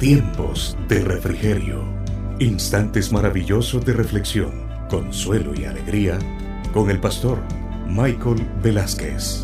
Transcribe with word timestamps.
Tiempos 0.00 0.78
de 0.88 1.00
refrigerio. 1.00 1.84
Instantes 2.38 3.12
maravillosos 3.12 3.84
de 3.84 3.92
reflexión, 3.92 4.66
consuelo 4.88 5.52
y 5.54 5.66
alegría 5.66 6.18
con 6.72 6.88
el 6.88 6.98
pastor 6.98 7.42
Michael 7.86 8.42
Velázquez. 8.62 9.42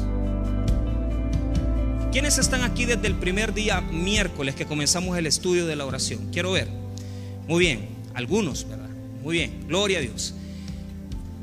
¿Quiénes 2.10 2.38
están 2.38 2.62
aquí 2.62 2.86
desde 2.86 3.06
el 3.06 3.16
primer 3.16 3.52
día 3.52 3.82
miércoles 3.82 4.54
que 4.54 4.64
comenzamos 4.64 5.18
el 5.18 5.26
estudio 5.26 5.66
de 5.66 5.76
la 5.76 5.84
oración? 5.84 6.30
Quiero 6.32 6.52
ver. 6.52 6.68
Muy 7.46 7.60
bien, 7.60 7.86
algunos, 8.14 8.66
¿verdad? 8.66 8.88
Muy 9.22 9.34
bien, 9.34 9.66
gloria 9.68 9.98
a 9.98 10.00
Dios. 10.00 10.32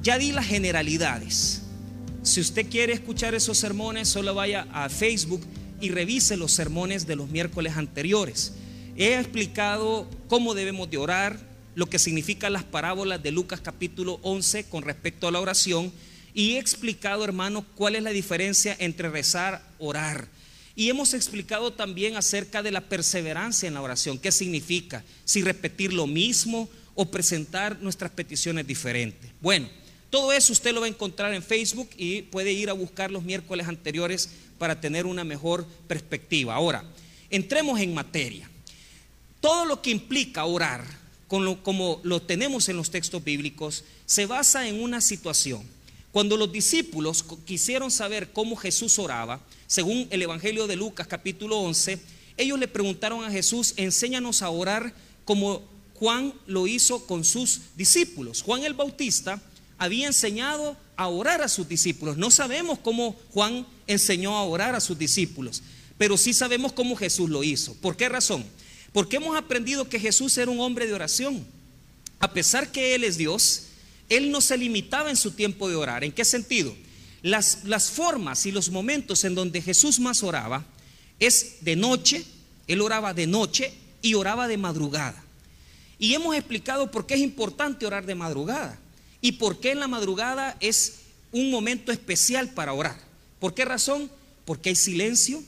Ya 0.02 0.18
di 0.18 0.32
las 0.32 0.48
generalidades. 0.48 1.62
Si 2.24 2.42
usted 2.42 2.68
quiere 2.68 2.94
escuchar 2.94 3.36
esos 3.36 3.60
sermones, 3.60 4.10
solo 4.10 4.34
vaya 4.34 4.66
a 4.74 4.90
Facebook 4.90 5.42
y 5.80 5.90
revise 5.90 6.36
los 6.36 6.52
sermones 6.52 7.06
de 7.06 7.16
los 7.16 7.30
miércoles 7.30 7.78
anteriores. 7.78 8.54
He 8.96 9.16
explicado 9.16 10.08
cómo 10.28 10.54
debemos 10.54 10.88
de 10.88 10.98
orar, 10.98 11.40
lo 11.74 11.88
que 11.88 11.98
significan 11.98 12.54
las 12.54 12.64
parábolas 12.64 13.24
de 13.24 13.32
Lucas 13.32 13.60
capítulo 13.60 14.20
11 14.22 14.66
con 14.66 14.84
respecto 14.84 15.28
a 15.28 15.32
la 15.32 15.40
oración 15.40 15.92
y 16.36 16.54
he 16.54 16.60
explicado, 16.60 17.24
hermano, 17.24 17.66
cuál 17.76 17.96
es 17.96 18.04
la 18.04 18.12
diferencia 18.12 18.76
entre 18.78 19.10
rezar, 19.10 19.64
orar. 19.80 20.28
Y 20.76 20.90
hemos 20.90 21.16
explicado 21.16 21.74
también 21.74 22.18
acerca 22.18 22.62
de 22.62 22.70
la 22.70 22.82
perseverancia 22.82 23.68
en 23.68 23.74
la 23.74 23.82
oración, 23.82 24.20
qué 24.20 24.32
significa, 24.32 25.04
si 25.26 25.42
repetir 25.42 25.92
lo 25.92 26.06
mismo 26.06 26.70
o 26.94 27.10
presentar 27.10 27.80
nuestras 27.82 28.12
peticiones 28.12 28.68
diferentes. 28.68 29.32
Bueno, 29.42 29.68
todo 30.12 30.32
eso 30.34 30.54
usted 30.54 30.72
lo 30.72 30.82
va 30.82 30.86
a 30.86 30.90
encontrar 30.90 31.34
en 31.34 31.42
Facebook 31.42 31.90
y 31.98 32.22
puede 32.22 32.52
ir 32.52 32.70
a 32.70 32.74
buscar 32.74 33.10
los 33.10 33.24
miércoles 33.24 33.68
anteriores 33.68 34.30
para 34.60 34.80
tener 34.80 35.08
una 35.08 35.24
mejor 35.24 35.66
perspectiva. 35.88 36.54
Ahora, 36.54 36.84
entremos 37.32 37.80
en 37.80 37.96
materia. 37.96 38.52
Todo 39.44 39.66
lo 39.66 39.82
que 39.82 39.92
implica 39.92 40.46
orar, 40.46 40.86
como 41.28 42.00
lo 42.04 42.22
tenemos 42.22 42.70
en 42.70 42.78
los 42.78 42.90
textos 42.90 43.22
bíblicos, 43.22 43.84
se 44.06 44.26
basa 44.26 44.70
en 44.70 44.82
una 44.82 45.02
situación. 45.02 45.64
Cuando 46.14 46.38
los 46.38 46.50
discípulos 46.50 47.26
quisieron 47.44 47.92
saber 47.92 48.32
cómo 48.32 48.56
Jesús 48.56 48.98
oraba, 49.00 49.42
según 49.68 50.08
el 50.12 50.22
Evangelio 50.22 50.66
de 50.66 50.78
Lucas 50.78 51.08
capítulo 51.08 51.58
11, 51.60 52.00
ellos 52.38 52.58
le 52.58 52.70
preguntaron 52.70 53.26
a 53.26 53.32
Jesús, 53.32 53.74
enséñanos 53.76 54.42
a 54.42 54.50
orar 54.50 54.94
como 55.26 55.62
Juan 55.96 56.34
lo 56.48 56.66
hizo 56.66 57.06
con 57.06 57.26
sus 57.26 57.64
discípulos. 57.76 58.44
Juan 58.44 58.64
el 58.64 58.76
Bautista 58.76 59.42
había 59.78 60.08
enseñado 60.08 60.78
a 60.96 61.10
orar 61.10 61.42
a 61.42 61.50
sus 61.50 61.68
discípulos. 61.68 62.16
No 62.16 62.32
sabemos 62.32 62.80
cómo 62.80 63.18
Juan 63.34 63.68
enseñó 63.88 64.38
a 64.38 64.44
orar 64.44 64.74
a 64.74 64.80
sus 64.80 64.98
discípulos, 64.98 65.64
pero 65.98 66.16
sí 66.16 66.34
sabemos 66.34 66.72
cómo 66.72 66.96
Jesús 66.96 67.30
lo 67.30 67.44
hizo. 67.44 67.74
¿Por 67.82 67.98
qué 67.98 68.08
razón? 68.08 68.46
Porque 68.94 69.18
hemos 69.18 69.36
aprendido 69.36 69.90
que 69.90 70.00
Jesús 70.00 70.38
era 70.38 70.52
un 70.52 70.60
hombre 70.60 70.88
de 70.88 70.94
oración. 70.94 71.46
A 72.20 72.32
pesar 72.32 72.72
que 72.72 72.96
Él 72.96 73.04
es 73.04 73.18
Dios, 73.18 73.64
Él 74.08 74.32
no 74.32 74.40
se 74.40 74.58
limitaba 74.58 75.10
en 75.10 75.18
su 75.18 75.32
tiempo 75.32 75.68
de 75.68 75.76
orar. 75.76 76.04
¿En 76.04 76.12
qué 76.12 76.24
sentido? 76.24 76.74
Las, 77.24 77.92
formas 77.92 78.46
y 78.46 78.52
los 78.52 78.70
momentos 78.70 79.24
en 79.24 79.34
donde 79.34 79.62
Jesús 79.62 80.00
más 80.00 80.24
oraba 80.24 80.66
es 81.20 81.58
de 81.62 81.76
noche, 81.76 82.24
Él 82.68 82.82
oraba 82.82 83.14
de 83.14 83.28
noche 83.28 83.74
y 84.02 84.14
oraba 84.14 84.48
de 84.48 84.58
madrugada. 84.58 85.24
Y 85.98 86.14
hemos 86.14 86.36
explicado 86.36 86.92
por 86.92 87.08
qué 87.08 87.16
es 87.16 87.22
importante 87.22 87.86
orar 87.86 88.06
de 88.06 88.16
madrugada. 88.16 88.78
¿Y 89.22 89.34
por 89.34 89.60
qué 89.60 89.72
en 89.72 89.80
la 89.80 89.88
madrugada 89.88 90.58
es 90.60 91.00
un 91.32 91.50
momento 91.50 91.92
especial 91.92 92.50
para 92.50 92.74
orar? 92.74 93.00
¿Por 93.40 93.54
qué 93.54 93.66
razón? 93.66 94.12
Porque 94.46 94.70
hay 94.70 94.76
silencio. 94.76 95.42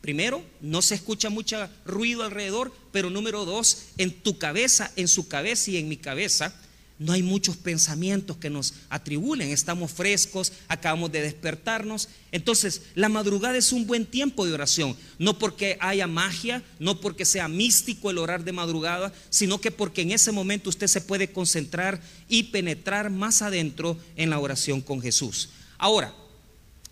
Primero, 0.00 0.44
no 0.60 0.80
se 0.80 0.94
escucha 0.94 1.28
mucho 1.28 1.68
ruido 1.84 2.22
alrededor, 2.22 2.72
pero 2.92 3.10
número 3.10 3.44
dos, 3.44 3.86
en 3.98 4.12
tu 4.12 4.38
cabeza, 4.38 4.92
en 4.96 5.08
su 5.08 5.28
cabeza 5.28 5.70
y 5.70 5.76
en 5.76 5.88
mi 5.88 5.96
cabeza, 5.96 6.54
no 6.98 7.12
hay 7.12 7.22
muchos 7.22 7.56
pensamientos 7.56 8.36
que 8.38 8.50
nos 8.50 8.74
atribulen, 8.90 9.50
estamos 9.50 9.92
frescos, 9.92 10.52
acabamos 10.66 11.12
de 11.12 11.22
despertarnos. 11.22 12.08
Entonces, 12.32 12.82
la 12.96 13.08
madrugada 13.08 13.56
es 13.56 13.72
un 13.72 13.86
buen 13.86 14.04
tiempo 14.04 14.44
de 14.44 14.52
oración, 14.52 14.96
no 15.18 15.38
porque 15.38 15.78
haya 15.80 16.08
magia, 16.08 16.62
no 16.80 17.00
porque 17.00 17.24
sea 17.24 17.46
místico 17.46 18.10
el 18.10 18.18
orar 18.18 18.42
de 18.42 18.52
madrugada, 18.52 19.12
sino 19.30 19.60
que 19.60 19.70
porque 19.70 20.02
en 20.02 20.10
ese 20.10 20.32
momento 20.32 20.70
usted 20.70 20.88
se 20.88 21.00
puede 21.00 21.30
concentrar 21.30 22.00
y 22.28 22.44
penetrar 22.44 23.10
más 23.10 23.42
adentro 23.42 23.96
en 24.16 24.30
la 24.30 24.40
oración 24.40 24.80
con 24.80 25.00
Jesús. 25.00 25.50
Ahora, 25.78 26.12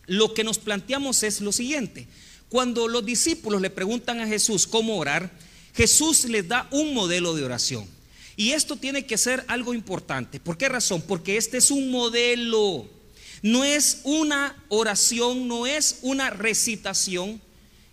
lo 0.06 0.34
que 0.34 0.44
nos 0.44 0.59
planteamos 0.59 1.25
es 1.25 1.41
lo 1.41 1.50
siguiente, 1.50 2.06
cuando 2.56 2.88
los 2.88 3.04
discípulos 3.04 3.60
le 3.60 3.68
preguntan 3.68 4.18
a 4.18 4.26
Jesús 4.26 4.66
cómo 4.66 4.96
orar, 4.96 5.30
Jesús 5.74 6.24
les 6.24 6.48
da 6.48 6.66
un 6.70 6.94
modelo 6.94 7.34
de 7.34 7.44
oración. 7.44 7.86
Y 8.34 8.52
esto 8.52 8.76
tiene 8.76 9.04
que 9.04 9.18
ser 9.18 9.44
algo 9.46 9.74
importante. 9.74 10.40
¿Por 10.40 10.56
qué 10.56 10.70
razón? 10.70 11.02
Porque 11.02 11.36
este 11.36 11.58
es 11.58 11.70
un 11.70 11.90
modelo. 11.90 12.88
No 13.42 13.62
es 13.62 14.00
una 14.04 14.56
oración, 14.70 15.46
no 15.46 15.66
es 15.66 15.98
una 16.00 16.30
recitación 16.30 17.42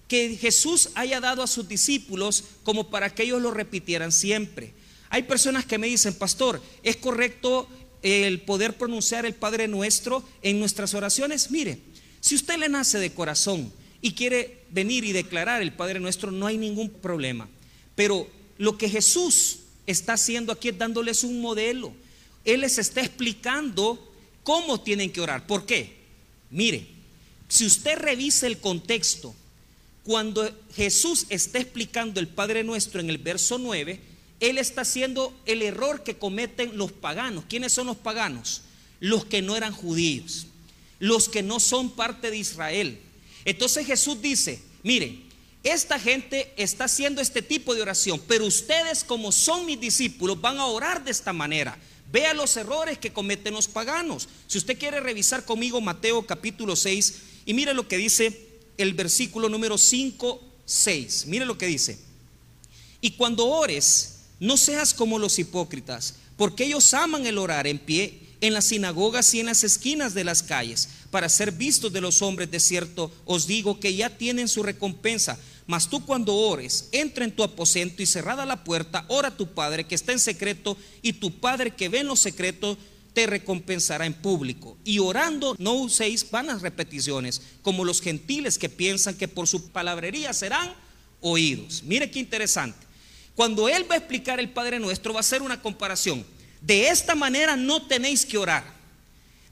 que 0.08 0.38
Jesús 0.38 0.92
haya 0.96 1.20
dado 1.20 1.44
a 1.44 1.48
sus 1.48 1.68
discípulos 1.68 2.46
como 2.64 2.90
para 2.90 3.14
que 3.14 3.24
ellos 3.24 3.42
lo 3.42 3.52
repitieran 3.52 4.14
siempre. 4.14 4.74
Hay 5.10 5.24
personas 5.24 5.66
que 5.66 5.78
me 5.78 5.88
dicen, 5.88 6.14
pastor, 6.14 6.64
¿es 6.84 6.96
correcto 6.96 7.68
el 8.02 8.40
poder 8.40 8.78
pronunciar 8.78 9.26
el 9.26 9.34
Padre 9.34 9.68
Nuestro 9.68 10.24
en 10.42 10.58
nuestras 10.58 10.94
oraciones? 10.94 11.52
Mire, 11.52 11.80
si 12.22 12.36
usted 12.36 12.58
le 12.58 12.70
nace 12.70 12.98
de 13.00 13.12
corazón 13.12 13.74
y 14.04 14.12
quiere 14.12 14.66
venir 14.70 15.06
y 15.06 15.14
declarar 15.14 15.62
el 15.62 15.72
Padre 15.72 16.02
Nuestro, 16.02 16.30
no 16.30 16.46
hay 16.46 16.58
ningún 16.58 16.90
problema. 16.90 17.48
Pero 17.96 18.30
lo 18.58 18.78
que 18.78 18.90
Jesús 18.90 19.60
está 19.88 20.14
haciendo 20.14 20.52
aquí 20.52 20.70
es 20.70 20.78
dándoles 20.78 21.24
un 21.24 21.40
modelo. 21.40 21.94
Él 22.44 22.62
les 22.62 22.78
está 22.78 23.00
explicando 23.00 24.12
cómo 24.44 24.82
tienen 24.82 25.10
que 25.10 25.22
orar. 25.22 25.48
¿Por 25.48 25.66
qué? 25.66 25.96
Mire, 26.52 26.86
si 27.48 27.66
usted 27.66 27.98
revisa 27.98 28.46
el 28.46 28.60
contexto, 28.60 29.34
cuando 30.04 30.52
Jesús 30.76 31.26
está 31.30 31.60
explicando 31.60 32.20
el 32.20 32.28
Padre 32.28 32.66
Nuestro 32.66 33.00
en 33.00 33.10
el 33.10 33.20
verso 33.20 33.58
9, 33.58 34.02
Él 34.42 34.58
está 34.58 34.82
haciendo 34.82 35.34
el 35.46 35.62
error 35.62 36.04
que 36.04 36.18
cometen 36.18 36.78
los 36.78 36.92
paganos. 36.92 37.46
¿Quiénes 37.48 37.72
son 37.72 37.88
los 37.88 37.96
paganos? 37.96 38.64
Los 39.00 39.24
que 39.24 39.42
no 39.42 39.56
eran 39.56 39.72
judíos, 39.72 40.48
los 41.00 41.30
que 41.30 41.42
no 41.42 41.62
son 41.62 41.92
parte 41.92 42.32
de 42.32 42.38
Israel. 42.38 43.00
Entonces 43.46 43.86
Jesús 43.86 44.22
dice, 44.22 44.62
mire, 44.84 45.22
esta 45.64 46.00
gente 46.00 46.54
está 46.58 46.86
haciendo 46.86 47.22
este 47.22 47.42
tipo 47.42 47.74
de 47.74 47.82
oración, 47.82 48.22
pero 48.28 48.46
ustedes 48.46 49.04
como 49.04 49.32
son 49.32 49.66
mis 49.66 49.80
discípulos 49.80 50.40
van 50.42 50.58
a 50.58 50.66
orar 50.66 51.04
de 51.04 51.12
esta 51.12 51.32
manera. 51.34 51.78
Vea 52.12 52.34
los 52.34 52.56
errores 52.58 52.98
que 52.98 53.14
cometen 53.14 53.54
los 53.54 53.68
paganos. 53.68 54.28
Si 54.48 54.58
usted 54.58 54.78
quiere 54.78 55.00
revisar 55.00 55.46
conmigo 55.46 55.82
Mateo 55.82 56.26
capítulo 56.28 56.76
6 56.76 57.16
y 57.46 57.54
mire 57.54 57.74
lo 57.74 57.88
que 57.88 57.98
dice 57.98 58.50
el 58.78 58.94
versículo 58.94 59.50
número 59.50 59.78
5, 59.78 60.42
6. 60.66 61.26
Mire 61.28 61.46
lo 61.46 61.58
que 61.58 61.66
dice. 61.68 61.98
Y 63.02 63.12
cuando 63.12 63.48
ores, 63.48 64.20
no 64.40 64.58
seas 64.58 64.94
como 64.94 65.20
los 65.20 65.40
hipócritas, 65.40 66.16
porque 66.38 66.66
ellos 66.66 66.94
aman 66.94 67.26
el 67.26 67.38
orar 67.38 67.68
en 67.68 67.80
pie 67.80 68.20
en 68.42 68.54
las 68.54 68.66
sinagogas 68.66 69.34
y 69.34 69.40
en 69.40 69.46
las 69.46 69.64
esquinas 69.64 70.14
de 70.14 70.26
las 70.26 70.44
calles, 70.44 70.90
para 71.14 71.30
ser 71.30 71.52
vistos 71.52 71.94
de 71.94 72.02
los 72.02 72.24
hombres 72.24 72.50
de 72.50 72.60
cierto, 72.60 73.12
os 73.26 73.46
digo 73.46 73.80
que 73.80 73.94
ya 73.94 74.18
tienen 74.18 74.48
su 74.48 74.64
recompensa. 74.64 75.38
Mas 75.68 75.88
tú 75.88 76.04
cuando 76.08 76.34
ores, 76.34 76.90
entra 76.92 77.24
en 77.24 77.32
tu 77.32 77.44
aposento 77.44 78.02
y 78.02 78.08
cerrada 78.08 78.48
la 78.48 78.64
puerta, 78.64 79.06
ora 79.10 79.28
a 79.28 79.38
tu 79.38 79.54
Padre 79.54 79.84
que 79.84 79.94
está 79.94 80.12
en 80.12 80.18
secreto 80.18 80.76
y 81.04 81.14
tu 81.14 81.40
Padre 81.40 81.70
que 81.70 81.88
ve 81.88 82.00
en 82.00 82.08
lo 82.08 82.16
secreto 82.16 82.80
te 83.14 83.28
recompensará 83.28 84.08
en 84.08 84.16
público. 84.16 84.76
Y 84.84 84.98
orando 84.98 85.56
no 85.60 85.74
uséis 85.74 86.32
vanas 86.32 86.64
repeticiones, 86.64 87.44
como 87.62 87.86
los 87.86 88.02
gentiles 88.02 88.58
que 88.58 88.70
piensan 88.70 89.14
que 89.14 89.28
por 89.28 89.48
su 89.48 89.70
palabrería 89.70 90.34
serán 90.34 90.74
oídos. 91.22 91.84
Mire 91.84 92.10
qué 92.10 92.18
interesante. 92.18 92.88
Cuando 93.36 93.70
Él 93.70 93.86
va 93.88 93.94
a 93.94 94.00
explicar 94.00 94.40
el 94.40 94.50
Padre 94.50 94.80
Nuestro, 94.80 95.14
va 95.14 95.20
a 95.20 95.22
hacer 95.22 95.44
una 95.44 95.62
comparación. 95.62 96.26
De 96.60 96.88
esta 96.88 97.14
manera 97.14 97.56
no 97.56 97.86
tenéis 97.86 98.26
que 98.26 98.40
orar. 98.40 98.82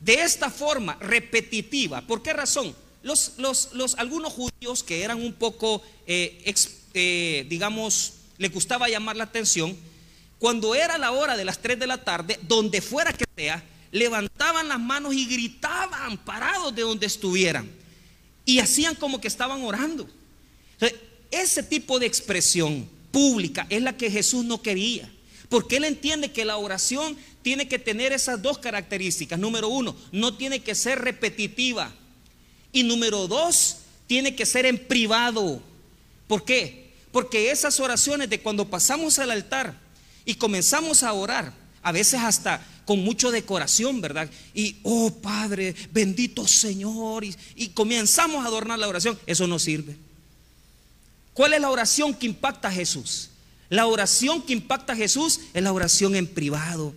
De 0.02 0.16
esta 0.16 0.50
forma 0.50 0.98
repetitiva. 1.00 2.02
¿Por 2.02 2.22
qué 2.22 2.34
razón? 2.34 2.76
Los, 3.04 3.34
los, 3.38 3.96
algunos 3.98 4.34
judíos 4.34 4.84
que 4.84 5.04
eran 5.04 5.22
un 5.22 5.34
poco, 5.34 5.82
eh, 6.06 6.54
eh, 6.94 7.46
digamos, 7.48 8.14
les 8.38 8.52
gustaba 8.52 8.90
llamar 8.90 9.16
la 9.16 9.26
atención, 9.26 9.78
cuando 10.40 10.74
era 10.74 10.98
la 10.98 11.12
hora 11.12 11.38
de 11.38 11.46
las 11.46 11.60
3 11.60 11.80
de 11.80 11.88
la 11.88 12.04
tarde, 12.04 12.40
donde 12.48 12.82
fuera 12.82 13.14
que 13.14 13.26
sea, 13.36 13.64
levantaban 13.92 14.68
las 14.68 14.80
manos 14.80 15.14
y 15.14 15.26
gritaban 15.26 16.18
parados 16.18 16.74
de 16.76 16.82
donde 16.82 17.06
estuvieran. 17.06 17.70
Y 18.44 18.58
hacían 18.58 18.96
como 18.96 19.22
que 19.22 19.28
estaban 19.28 19.62
orando. 19.64 20.10
ese 21.30 21.62
tipo 21.62 22.00
de 22.00 22.08
expresión 22.08 22.90
pública 23.12 23.68
es 23.70 23.84
la 23.84 23.96
que 23.96 24.10
Jesús 24.10 24.44
no 24.44 24.62
quería. 24.62 25.12
Porque 25.52 25.76
Él 25.76 25.84
entiende 25.84 26.32
que 26.32 26.46
la 26.46 26.56
oración 26.56 27.18
tiene 27.42 27.68
que 27.68 27.78
tener 27.78 28.14
esas 28.14 28.42
dos 28.42 28.58
características. 28.58 29.38
Número 29.38 29.68
uno, 29.68 29.94
no 30.14 30.38
tiene 30.38 30.62
que 30.62 30.76
ser 30.76 31.00
repetitiva. 31.00 31.94
Y 32.72 32.84
número 32.84 33.28
dos, 33.28 33.80
tiene 34.08 34.34
que 34.34 34.46
ser 34.46 34.66
en 34.66 34.78
privado. 34.78 35.62
¿Por 36.30 36.46
qué? 36.46 36.94
Porque 37.12 37.52
esas 37.52 37.82
oraciones 37.82 38.30
de 38.30 38.40
cuando 38.40 38.70
pasamos 38.70 39.20
al 39.20 39.30
altar 39.30 39.78
y 40.24 40.36
comenzamos 40.36 41.04
a 41.04 41.12
orar, 41.12 41.54
a 41.82 41.92
veces 41.92 42.22
hasta 42.22 42.66
con 42.86 43.04
mucho 43.04 43.30
decoración, 43.30 44.00
¿verdad? 44.00 44.30
Y, 44.54 44.78
oh 44.84 45.12
Padre, 45.12 45.76
bendito 45.92 46.48
Señor, 46.48 47.26
y, 47.26 47.36
y 47.58 47.68
comenzamos 47.72 48.46
a 48.46 48.48
adornar 48.48 48.80
la 48.80 48.88
oración, 48.88 49.20
eso 49.26 49.48
no 49.48 49.60
sirve. 49.60 49.98
¿Cuál 51.34 51.52
es 51.52 51.60
la 51.60 51.70
oración 51.70 52.14
que 52.14 52.28
impacta 52.28 52.70
a 52.70 52.72
Jesús? 52.72 53.31
La 53.72 53.88
oración 53.88 54.42
que 54.42 54.52
impacta 54.52 54.92
a 54.92 54.98
Jesús 54.98 55.40
es 55.54 55.64
la 55.64 55.72
oración 55.72 56.14
en 56.18 56.28
privado, 56.28 56.94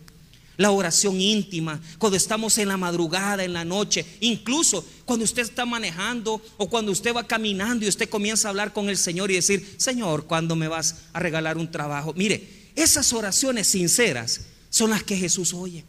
la 0.57 0.73
oración 0.73 1.21
íntima, 1.21 1.81
cuando 1.99 2.17
estamos 2.17 2.59
en 2.59 2.67
la 2.67 2.77
madrugada, 2.77 3.45
en 3.45 3.53
la 3.53 3.65
noche, 3.65 4.05
incluso 4.19 4.85
cuando 5.05 5.25
usted 5.25 5.43
está 5.43 5.65
manejando 5.67 6.43
o 6.57 6.69
cuando 6.69 6.91
usted 6.91 7.15
va 7.15 7.29
caminando 7.29 7.85
y 7.85 7.89
usted 7.89 8.09
comienza 8.09 8.49
a 8.49 8.51
hablar 8.51 8.73
con 8.73 8.89
el 8.89 8.97
Señor 8.97 9.31
y 9.31 9.37
decir, 9.37 9.77
Señor, 9.77 10.25
¿cuándo 10.25 10.57
me 10.57 10.67
vas 10.67 10.97
a 11.13 11.21
regalar 11.21 11.59
un 11.59 11.71
trabajo? 11.71 12.13
Mire, 12.17 12.73
esas 12.75 13.13
oraciones 13.13 13.69
sinceras 13.69 14.41
son 14.69 14.91
las 14.91 15.05
que 15.05 15.17
Jesús 15.17 15.55
oye. 15.55 15.85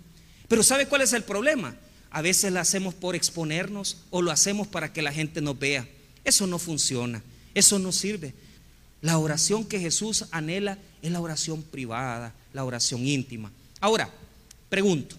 Pero 0.48 0.62
¿sabe 0.62 0.86
cuál 0.86 1.02
es 1.02 1.14
el 1.14 1.24
problema? 1.24 1.76
A 2.12 2.22
veces 2.22 2.54
las 2.54 2.68
hacemos 2.68 2.94
por 2.94 3.16
exponernos 3.16 3.98
o 4.12 4.22
lo 4.22 4.30
hacemos 4.30 4.68
para 4.68 4.94
que 4.94 5.02
la 5.02 5.12
gente 5.12 5.42
nos 5.42 5.58
vea. 5.58 5.90
Eso 6.24 6.46
no 6.46 6.60
funciona, 6.60 7.24
eso 7.56 7.80
no 7.80 7.92
sirve. 7.92 8.36
La 9.02 9.18
oración 9.18 9.66
que 9.66 9.80
Jesús 9.80 10.26
anhela 10.32 10.78
es 11.02 11.12
la 11.12 11.22
oración 11.22 11.62
privada, 11.62 12.34
la 12.54 12.64
oración 12.64 13.06
íntima. 13.06 13.52
Ahora, 13.80 14.10
pregunto, 14.70 15.16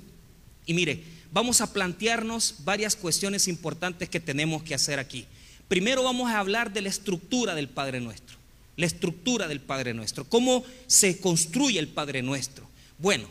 y 0.65 0.75
mire, 0.75 1.05
vamos 1.33 1.61
a 1.61 1.73
plantearnos 1.73 2.57
varias 2.65 2.97
cuestiones 2.97 3.47
importantes 3.49 4.09
que 4.09 4.21
tenemos 4.21 4.63
que 4.63 4.75
hacer 4.75 4.99
aquí. 4.99 5.27
Primero 5.69 6.03
vamos 6.03 6.31
a 6.31 6.39
hablar 6.39 6.73
de 6.73 6.83
la 6.83 6.89
estructura 6.89 7.55
del 7.55 7.69
Padre 7.69 8.01
Nuestro, 8.01 8.37
la 8.77 8.87
estructura 8.87 9.49
del 9.49 9.61
Padre 9.61 9.95
Nuestro, 9.95 10.25
cómo 10.25 10.65
se 10.87 11.21
construye 11.21 11.79
el 11.79 11.89
Padre 11.89 12.23
Nuestro. 12.23 12.69
Bueno, 12.99 13.29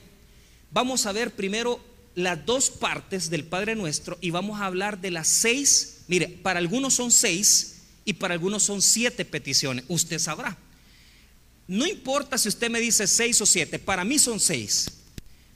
vamos 0.71 1.05
a 1.05 1.11
ver 1.11 1.31
primero 1.35 1.79
las 2.15 2.45
dos 2.45 2.69
partes 2.69 3.29
del 3.29 3.43
Padre 3.43 3.75
Nuestro 3.75 4.17
y 4.21 4.29
vamos 4.29 4.59
a 4.59 4.65
hablar 4.65 5.01
de 5.01 5.11
las 5.11 5.27
seis, 5.27 6.03
mire, 6.07 6.27
para 6.27 6.59
algunos 6.59 6.93
son 6.93 7.11
seis 7.11 7.74
y 8.05 8.13
para 8.13 8.35
algunos 8.35 8.63
son 8.63 8.81
siete 8.81 9.25
peticiones. 9.25 9.83
Usted 9.87 10.19
sabrá. 10.19 10.57
No 11.67 11.87
importa 11.87 12.37
si 12.37 12.47
usted 12.47 12.69
me 12.69 12.79
dice 12.79 13.07
seis 13.07 13.41
o 13.41 13.45
siete, 13.45 13.79
para 13.79 14.05
mí 14.05 14.19
son 14.19 14.39
seis. 14.39 14.91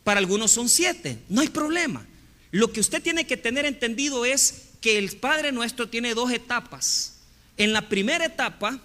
Para 0.03 0.19
algunos 0.19 0.51
son 0.51 0.67
siete, 0.67 1.19
no 1.29 1.41
hay 1.41 1.49
problema. 1.49 2.05
Lo 2.51 2.73
que 2.73 2.79
usted 2.79 3.01
tiene 3.01 3.27
que 3.27 3.37
tener 3.37 3.65
entendido 3.65 4.25
es 4.25 4.63
que 4.81 4.97
el 4.97 5.15
Padre 5.17 5.51
nuestro 5.51 5.87
tiene 5.87 6.15
dos 6.15 6.31
etapas. 6.31 7.17
En 7.57 7.73
la 7.73 7.87
primera 7.87 8.25
etapa 8.25 8.81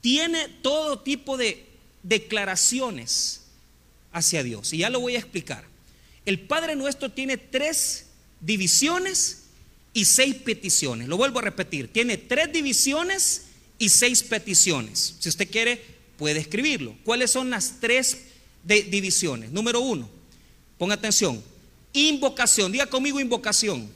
tiene 0.00 0.48
todo 0.62 0.98
tipo 1.00 1.36
de 1.36 1.68
declaraciones 2.02 3.42
hacia 4.10 4.42
Dios. 4.42 4.72
Y 4.72 4.78
ya 4.78 4.90
lo 4.90 4.98
voy 4.98 5.14
a 5.14 5.20
explicar. 5.20 5.64
El 6.26 6.40
Padre 6.40 6.74
nuestro 6.74 7.12
tiene 7.12 7.36
tres 7.36 8.06
divisiones 8.40 9.41
y 9.94 10.04
seis 10.04 10.36
peticiones. 10.36 11.08
Lo 11.08 11.16
vuelvo 11.16 11.38
a 11.38 11.42
repetir, 11.42 11.92
tiene 11.92 12.16
tres 12.16 12.52
divisiones 12.52 13.46
y 13.78 13.88
seis 13.88 14.22
peticiones. 14.22 15.16
Si 15.18 15.28
usted 15.28 15.50
quiere, 15.50 15.82
puede 16.16 16.40
escribirlo. 16.40 16.94
¿Cuáles 17.04 17.30
son 17.30 17.50
las 17.50 17.80
tres 17.80 18.18
divisiones? 18.64 19.50
Número 19.50 19.80
uno, 19.80 20.08
ponga 20.78 20.94
atención, 20.94 21.42
invocación. 21.92 22.72
Diga 22.72 22.86
conmigo 22.86 23.20
invocación. 23.20 23.90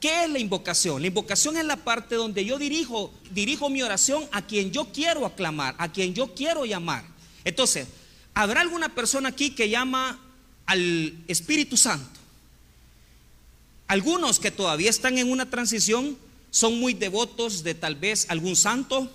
¿Qué 0.00 0.24
es 0.24 0.30
la 0.30 0.38
invocación? 0.38 1.00
La 1.00 1.08
invocación 1.08 1.56
es 1.56 1.64
la 1.64 1.76
parte 1.76 2.14
donde 2.14 2.44
yo 2.44 2.58
dirijo, 2.58 3.12
dirijo 3.30 3.70
mi 3.70 3.82
oración 3.82 4.24
a 4.30 4.46
quien 4.46 4.70
yo 4.70 4.92
quiero 4.92 5.24
aclamar, 5.24 5.74
a 5.78 5.90
quien 5.90 6.14
yo 6.14 6.34
quiero 6.34 6.66
llamar. 6.66 7.04
Entonces, 7.44 7.88
¿habrá 8.34 8.60
alguna 8.60 8.94
persona 8.94 9.30
aquí 9.30 9.50
que 9.50 9.70
llama 9.70 10.20
al 10.66 11.14
Espíritu 11.26 11.76
Santo? 11.76 12.20
Algunos 13.88 14.40
que 14.40 14.50
todavía 14.50 14.90
están 14.90 15.18
en 15.18 15.30
una 15.30 15.48
transición 15.48 16.18
son 16.50 16.80
muy 16.80 16.94
devotos 16.94 17.62
de 17.62 17.74
tal 17.74 17.94
vez 17.94 18.26
algún 18.28 18.56
santo 18.56 19.10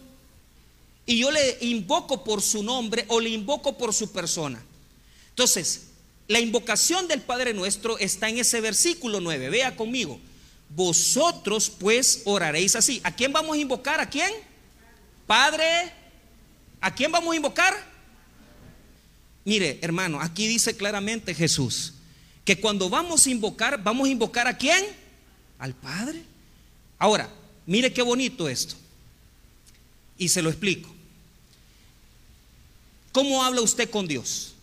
y 1.06 1.18
yo 1.18 1.32
le 1.32 1.58
invoco 1.62 2.24
por 2.24 2.42
su 2.42 2.64
nombre 2.64 3.06
o 3.10 3.20
le 3.20 3.30
invoco 3.30 3.78
por 3.78 3.94
su 3.94 4.12
persona. 4.12 4.64
Entonces, 5.30 5.88
la 6.28 6.40
invocación 6.40 7.08
del 7.08 7.22
Padre 7.22 7.54
nuestro 7.54 7.98
está 7.98 8.30
en 8.30 8.38
ese 8.38 8.62
versículo 8.62 9.20
9. 9.20 9.50
Vea 9.50 9.76
conmigo. 9.76 10.20
Vosotros 10.70 11.70
pues 11.70 12.22
oraréis 12.24 12.76
así. 12.78 13.02
¿A 13.04 13.14
quién 13.14 13.34
vamos 13.34 13.58
a 13.58 13.60
invocar? 13.60 14.00
¿A 14.00 14.10
quién? 14.10 14.32
Padre. 15.28 15.92
¿A 16.80 16.96
quién 16.96 17.12
vamos 17.12 17.34
a 17.34 17.36
invocar? 17.36 17.92
Mire, 19.44 19.80
hermano, 19.82 20.22
aquí 20.22 20.48
dice 20.48 20.78
claramente 20.78 21.34
Jesús 21.34 21.94
que 22.46 22.60
cuando 22.60 22.90
vamos 22.90 23.26
a 23.26 23.30
invocar, 23.30 23.82
vamos 23.82 24.08
a 24.08 24.12
invocar 24.12 24.48
a 24.48 24.58
quién? 24.58 24.84
Al 25.60 25.74
Padre. 25.74 26.24
Ahora, 26.98 27.30
mire 27.66 27.94
qué 27.94 28.02
bonito 28.02 28.50
esto. 28.50 28.76
Y 30.18 30.28
se 30.28 30.42
lo 30.42 30.50
explico. 30.50 30.90
¿Cómo 33.12 33.44
habla 33.44 33.62
usted 33.62 33.90
con 33.90 34.08
Dios? 34.08 34.54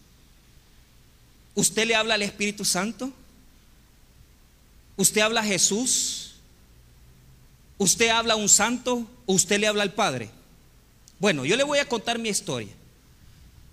¿Usted 1.55 1.87
le 1.87 1.95
habla 1.95 2.15
al 2.15 2.23
Espíritu 2.23 2.65
Santo? 2.65 3.13
¿Usted 4.97 5.21
habla 5.21 5.41
a 5.41 5.45
Jesús? 5.45 6.35
¿Usted 7.77 8.09
habla 8.09 8.35
a 8.35 8.37
un 8.37 8.49
santo? 8.49 9.09
¿O 9.27 9.35
usted 9.35 9.61
le 9.61 9.67
habla 9.67 9.83
al 9.83 9.93
Padre? 9.93 10.31
Bueno, 11.21 11.45
yo 11.45 11.57
le 11.57 11.65
voy 11.65 11.79
a 11.79 11.89
contar 11.89 12.19
mi 12.19 12.29
historia. 12.29 12.73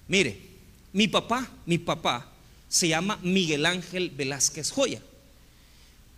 Mire, 0.08 0.40
mi 0.94 1.08
papá, 1.08 1.50
mi 1.66 1.78
papá 1.78 2.35
se 2.70 2.88
llama 2.88 3.20
Miguel 3.22 3.66
Ángel 3.66 4.10
Velázquez 4.10 4.72
Joya. 4.72 5.02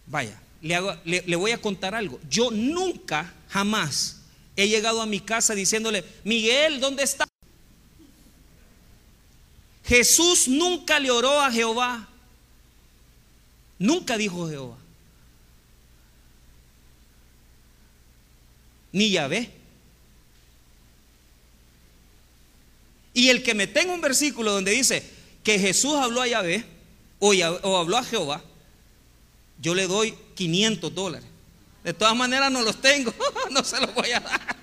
Vaya, 0.08 0.40
le, 0.62 1.24
le, 1.26 1.36
voy 1.36 1.52
a 1.52 1.62
contar 1.62 1.94
algo. 1.94 2.20
Yo 2.30 2.52
nunca, 2.52 3.34
jamás 3.50 4.22
he 4.56 4.68
llegado 4.68 5.02
a 5.02 5.06
mi 5.06 5.20
casa 5.20 5.54
diciéndole, 5.54 6.04
Miguel, 6.24 6.80
¿dónde 6.80 7.04
está? 7.04 7.28
Jesús 9.86 10.48
nunca 10.48 11.00
le 11.00 11.12
oró 11.12 11.40
a 11.42 11.52
Jehová. 11.52 12.08
Nunca 13.80 14.18
dijo 14.18 14.50
Jehová. 14.50 14.78
Ni 18.92 19.12
Yahvé. 19.12 19.52
Y 23.14 23.30
el 23.30 23.44
que 23.44 23.54
me 23.54 23.68
tenga 23.68 23.94
un 23.94 24.02
versículo 24.02 24.52
donde 24.52 24.72
dice, 24.72 25.17
que 25.48 25.58
Jesús 25.58 25.94
habló 25.94 26.22
a 26.22 26.28
Yahvé 26.28 26.66
o, 27.20 27.30
o 27.30 27.78
habló 27.78 27.96
a 27.96 28.04
Jehová, 28.04 28.44
yo 29.62 29.74
le 29.74 29.88
doy 29.88 30.14
500 30.36 30.94
dólares. 30.94 31.30
De 31.86 31.94
todas 31.94 32.18
maneras 32.18 32.52
no 32.52 32.62
los 32.64 32.82
tengo, 32.82 33.14
no 33.52 33.64
se 33.64 33.80
los 33.80 33.94
voy 33.94 34.12
a 34.12 34.20
dar. 34.20 34.58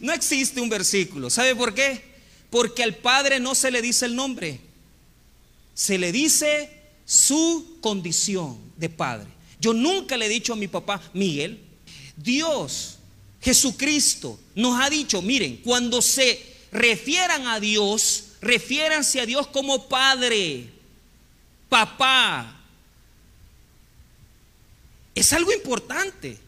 No 0.00 0.14
existe 0.14 0.62
un 0.62 0.70
versículo. 0.70 1.28
¿Sabe 1.28 1.54
por 1.54 1.74
qué? 1.74 2.02
Porque 2.48 2.82
al 2.82 2.94
Padre 2.94 3.38
no 3.38 3.54
se 3.54 3.70
le 3.70 3.82
dice 3.82 4.06
el 4.06 4.16
nombre. 4.16 4.60
Se 5.74 5.98
le 5.98 6.10
dice 6.10 6.70
su 7.04 7.76
condición 7.82 8.58
de 8.78 8.88
Padre. 8.88 9.28
Yo 9.60 9.74
nunca 9.74 10.16
le 10.16 10.24
he 10.24 10.30
dicho 10.30 10.54
a 10.54 10.56
mi 10.56 10.68
papá, 10.68 11.02
Miguel, 11.12 11.62
Dios, 12.16 12.96
Jesucristo, 13.42 14.40
nos 14.54 14.80
ha 14.80 14.88
dicho, 14.88 15.20
miren, 15.20 15.58
cuando 15.58 16.00
se 16.00 16.42
refieran 16.72 17.46
a 17.46 17.60
Dios, 17.60 18.24
refiéranse 18.44 19.20
a 19.20 19.26
Dios 19.26 19.46
como 19.48 19.88
Padre, 19.88 20.68
papá. 21.68 22.60
Es 25.14 25.32
algo 25.32 25.52
importante. 25.52 26.38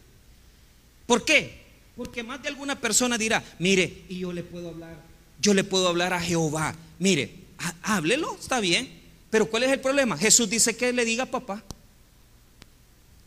¿Por 1.05 1.25
qué? 1.25 1.65
Porque 1.95 2.23
más 2.23 2.41
de 2.41 2.49
alguna 2.49 2.79
persona 2.79 3.17
dirá, 3.17 3.43
mire, 3.59 4.03
y 4.09 4.19
yo 4.19 4.31
le 4.31 4.43
puedo 4.43 4.69
hablar, 4.69 4.95
yo 5.41 5.53
le 5.53 5.63
puedo 5.63 5.87
hablar 5.87 6.13
a 6.13 6.21
Jehová. 6.21 6.75
Mire, 6.99 7.33
háblelo, 7.81 8.37
está 8.39 8.59
bien. 8.59 9.01
Pero 9.29 9.49
¿cuál 9.49 9.63
es 9.63 9.71
el 9.71 9.79
problema? 9.79 10.17
Jesús 10.17 10.49
dice 10.49 10.77
que 10.77 10.93
le 10.93 11.05
diga 11.05 11.25
papá. 11.25 11.63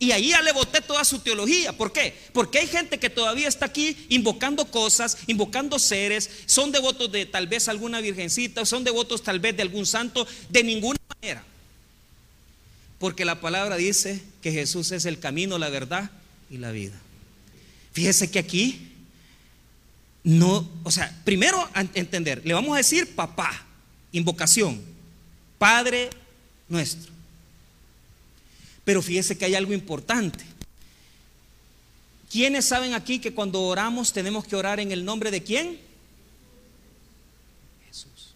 Y 0.01 0.13
ahí 0.13 0.31
ya 0.31 0.41
le 0.41 0.53
boté 0.53 0.81
toda 0.81 1.05
su 1.05 1.19
teología. 1.19 1.75
¿Por 1.77 1.93
qué? 1.93 2.15
Porque 2.33 2.59
hay 2.59 2.67
gente 2.67 2.99
que 2.99 3.11
todavía 3.11 3.47
está 3.47 3.67
aquí 3.67 3.95
invocando 4.09 4.65
cosas, 4.65 5.19
invocando 5.27 5.79
seres, 5.79 6.31
son 6.47 6.73
devotos 6.73 7.13
de 7.13 7.27
tal 7.27 7.47
vez 7.47 7.69
alguna 7.69 8.01
virgencita, 8.01 8.65
son 8.65 8.83
devotos 8.83 9.23
tal 9.23 9.41
vez 9.41 9.55
de 9.55 9.63
algún 9.63 9.85
santo, 9.85 10.27
de 10.49 10.65
ninguna 10.65 10.99
manera. 11.15 11.45
Porque 12.99 13.27
la 13.27 13.43
palabra 13.43 13.77
dice 13.77 14.23
que 14.41 14.51
Jesús 14.51 14.91
es 14.91 15.05
el 15.05 15.19
camino, 15.19 15.59
la 15.59 15.69
verdad 15.69 16.11
y 16.51 16.57
la 16.57 16.71
vida. 16.71 16.99
Fíjese 17.93 18.31
que 18.31 18.39
aquí 18.39 18.91
no, 20.25 20.67
o 20.83 20.91
sea, 20.91 21.15
primero 21.25 21.69
entender, 21.93 22.41
le 22.45 22.55
vamos 22.55 22.73
a 22.75 22.79
decir 22.79 23.15
papá, 23.15 23.67
invocación, 24.13 24.81
Padre 25.59 26.09
nuestro. 26.71 27.13
Pero 28.91 29.03
fíjese 29.03 29.39
que 29.39 29.45
hay 29.45 29.55
algo 29.55 29.73
importante. 29.73 30.45
¿Quiénes 32.29 32.65
saben 32.65 32.93
aquí 32.93 33.21
que 33.21 33.33
cuando 33.33 33.63
oramos 33.63 34.13
tenemos 34.13 34.45
que 34.45 34.57
orar 34.57 34.81
en 34.81 34.91
el 34.91 35.05
nombre 35.05 35.31
de 35.31 35.45
quién? 35.45 35.79
Jesús. 37.87 38.35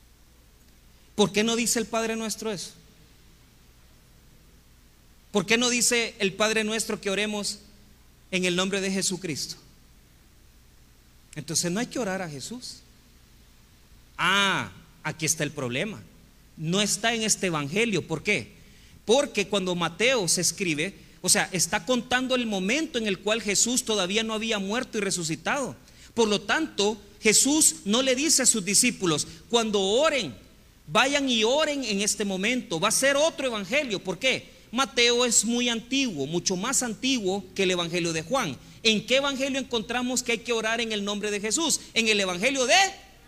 ¿Por 1.16 1.32
qué 1.32 1.42
no 1.42 1.56
dice 1.56 1.80
el 1.80 1.86
Padre 1.86 2.14
nuestro 2.14 2.52
eso? 2.52 2.70
¿Por 5.32 5.44
qué 5.44 5.58
no 5.58 5.70
dice 5.70 6.14
el 6.20 6.34
Padre 6.34 6.62
nuestro 6.62 7.00
que 7.00 7.10
oremos 7.10 7.58
en 8.30 8.44
el 8.44 8.54
nombre 8.54 8.80
de 8.80 8.92
Jesucristo? 8.92 9.56
Entonces 11.34 11.72
no 11.72 11.80
hay 11.80 11.88
que 11.88 11.98
orar 11.98 12.22
a 12.22 12.30
Jesús. 12.30 12.76
Ah, 14.16 14.70
aquí 15.02 15.26
está 15.26 15.42
el 15.42 15.50
problema. 15.50 16.00
No 16.56 16.80
está 16.80 17.12
en 17.12 17.22
este 17.22 17.48
evangelio. 17.48 18.06
¿Por 18.06 18.22
qué? 18.22 18.62
Porque 19.04 19.48
cuando 19.48 19.74
Mateo 19.74 20.28
se 20.28 20.40
escribe, 20.40 20.94
o 21.20 21.28
sea, 21.28 21.48
está 21.52 21.86
contando 21.86 22.34
el 22.34 22.46
momento 22.46 22.98
en 22.98 23.06
el 23.06 23.18
cual 23.18 23.42
Jesús 23.42 23.84
todavía 23.84 24.22
no 24.22 24.34
había 24.34 24.58
muerto 24.58 24.98
y 24.98 25.00
resucitado. 25.00 25.76
Por 26.14 26.28
lo 26.28 26.40
tanto, 26.42 26.98
Jesús 27.22 27.76
no 27.84 28.02
le 28.02 28.14
dice 28.14 28.42
a 28.42 28.46
sus 28.46 28.64
discípulos, 28.64 29.26
cuando 29.48 29.80
oren, 29.80 30.34
vayan 30.86 31.28
y 31.28 31.44
oren 31.44 31.82
en 31.84 32.02
este 32.02 32.24
momento. 32.24 32.78
Va 32.78 32.88
a 32.88 32.92
ser 32.92 33.16
otro 33.16 33.46
evangelio. 33.46 34.02
¿Por 34.02 34.18
qué? 34.18 34.52
Mateo 34.70 35.24
es 35.24 35.44
muy 35.44 35.68
antiguo, 35.68 36.26
mucho 36.26 36.56
más 36.56 36.82
antiguo 36.82 37.44
que 37.54 37.62
el 37.62 37.70
evangelio 37.70 38.12
de 38.12 38.22
Juan. 38.22 38.56
¿En 38.82 39.06
qué 39.06 39.16
evangelio 39.16 39.58
encontramos 39.58 40.22
que 40.22 40.32
hay 40.32 40.38
que 40.38 40.52
orar 40.52 40.80
en 40.80 40.92
el 40.92 41.04
nombre 41.04 41.30
de 41.30 41.40
Jesús? 41.40 41.80
En 41.94 42.08
el 42.08 42.20
evangelio 42.20 42.66
de 42.66 42.74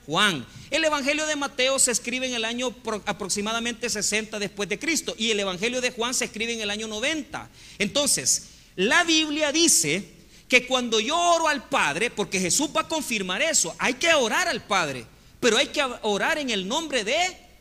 Juan. 0.06 0.46
El 0.70 0.84
Evangelio 0.84 1.26
de 1.26 1.36
Mateo 1.36 1.78
se 1.78 1.90
escribe 1.90 2.26
en 2.26 2.34
el 2.34 2.44
año 2.44 2.74
aproximadamente 3.04 3.90
60 3.90 4.38
después 4.38 4.68
de 4.68 4.78
Cristo 4.78 5.14
y 5.18 5.30
el 5.30 5.40
Evangelio 5.40 5.80
de 5.80 5.90
Juan 5.90 6.14
se 6.14 6.26
escribe 6.26 6.52
en 6.52 6.60
el 6.60 6.70
año 6.70 6.86
90. 6.86 7.50
Entonces, 7.78 8.44
la 8.76 9.04
Biblia 9.04 9.52
dice 9.52 10.08
que 10.48 10.66
cuando 10.66 11.00
yo 11.00 11.18
oro 11.18 11.48
al 11.48 11.68
Padre, 11.68 12.10
porque 12.10 12.40
Jesús 12.40 12.70
va 12.74 12.82
a 12.82 12.88
confirmar 12.88 13.42
eso, 13.42 13.74
hay 13.78 13.94
que 13.94 14.12
orar 14.14 14.48
al 14.48 14.64
Padre, 14.64 15.04
pero 15.40 15.56
hay 15.56 15.68
que 15.68 15.82
orar 16.02 16.38
en 16.38 16.50
el 16.50 16.66
nombre 16.68 17.02
de 17.02 17.16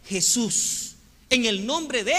Jesús. 0.07 0.95
En 1.29 1.45
el 1.45 1.65
nombre 1.65 2.03
de 2.03 2.15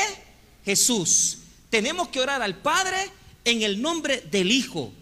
Jesús. 0.65 1.39
Tenemos 1.71 2.09
que 2.09 2.21
orar 2.21 2.43
al 2.43 2.57
Padre 2.57 2.97
en 3.45 3.63
el 3.63 3.81
nombre 3.81 4.23
del 4.31 4.51
Hijo. 4.51 4.93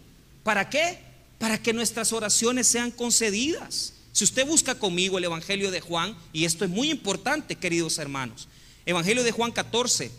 ¿Para 0.43 0.69
qué? 0.69 0.99
Para 1.39 1.61
que 1.61 1.73
nuestras 1.73 2.13
oraciones 2.13 2.67
sean 2.67 2.91
concedidas. 2.91 3.93
Si 4.15 4.23
usted 4.23 4.47
busca 4.47 4.75
conmigo 4.75 5.17
el 5.17 5.25
Evangelio 5.25 5.71
de 5.71 5.81
Juan, 5.81 6.15
y 6.31 6.45
esto 6.45 6.63
es 6.63 6.71
muy 6.71 6.89
importante, 6.89 7.57
queridos 7.57 7.97
hermanos, 7.97 8.47
Evangelio 8.85 9.25
de 9.25 9.33
Juan 9.33 9.51
14, 9.51 10.09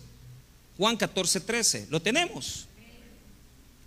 Juan 0.77 0.99
14, 0.99 1.41
13, 1.41 1.87
lo 1.89 2.03
tenemos. 2.03 2.67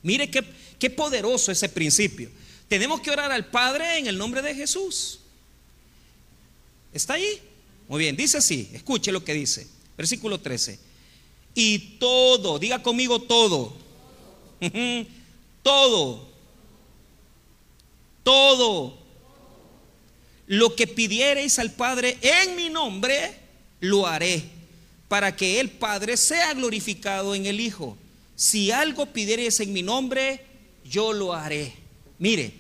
Mire 0.02 0.32
qué, 0.32 0.44
qué 0.80 0.90
poderoso 0.90 1.52
ese 1.52 1.70
principio. 1.70 2.32
Tenemos 2.68 3.02
que 3.02 3.12
orar 3.12 3.32
al 3.32 3.52
Padre 3.52 4.00
en 4.00 4.08
el 4.08 4.18
nombre 4.18 4.42
de 4.42 4.56
Jesús. 4.56 5.20
¿Está 6.92 7.14
ahí? 7.14 7.40
Muy 7.88 8.00
bien, 8.00 8.16
dice 8.16 8.40
así, 8.40 8.68
escuche 8.74 9.12
lo 9.12 9.24
que 9.24 9.36
dice, 9.36 9.68
versículo 9.96 10.40
13. 10.40 10.80
Y 11.54 11.78
todo, 12.00 12.58
diga 12.58 12.82
conmigo 12.82 13.22
todo, 13.22 13.78
todo, 15.62 16.28
todo 18.24 18.99
lo 20.50 20.76
que 20.76 20.88
pidiereis 20.88 21.60
al 21.60 21.72
Padre 21.72 22.18
en 22.22 22.56
mi 22.56 22.72
nombre, 22.72 23.36
lo 23.82 24.08
haré, 24.08 24.44
para 25.08 25.36
que 25.36 25.60
el 25.60 25.70
Padre 25.70 26.18
sea 26.18 26.56
glorificado 26.56 27.36
en 27.36 27.46
el 27.46 27.60
Hijo. 27.60 27.96
Si 28.36 28.72
algo 28.72 29.06
pidiereis 29.06 29.60
en 29.60 29.72
mi 29.72 29.84
nombre, 29.84 30.44
yo 30.84 31.14
lo 31.14 31.36
haré. 31.36 31.72
Mire, 32.18 32.52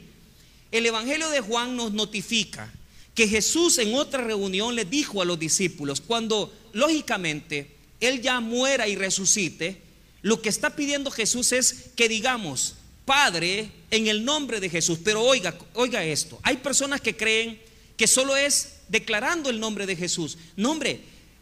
el 0.72 0.86
Evangelio 0.86 1.30
de 1.32 1.42
Juan 1.42 1.76
nos 1.76 1.92
notifica 1.92 2.72
que 3.16 3.28
Jesús 3.28 3.80
en 3.80 3.96
otra 3.96 4.24
reunión 4.24 4.76
le 4.76 4.86
dijo 4.86 5.20
a 5.20 5.26
los 5.26 5.40
discípulos, 5.40 6.00
cuando 6.00 6.54
lógicamente 6.74 7.76
Él 8.00 8.22
ya 8.22 8.40
muera 8.40 8.88
y 8.88 8.96
resucite, 8.98 9.82
lo 10.22 10.44
que 10.44 10.50
está 10.50 10.76
pidiendo 10.76 11.10
Jesús 11.10 11.52
es 11.54 11.90
que 11.96 12.08
digamos, 12.08 12.76
Padre, 13.06 13.72
en 13.90 14.06
el 14.06 14.24
nombre 14.24 14.60
de 14.60 14.70
Jesús. 14.70 15.00
Pero 15.04 15.24
oiga, 15.24 15.58
oiga 15.74 16.06
esto, 16.06 16.40
hay 16.44 16.58
personas 16.58 17.02
que 17.02 17.18
creen 17.18 17.68
que 18.00 18.08
solo 18.08 18.38
es 18.38 18.76
declarando 18.88 19.50
el 19.50 19.60
nombre 19.60 19.86
de 19.86 19.94
Jesús. 19.94 20.38
Nombre, 20.56 21.02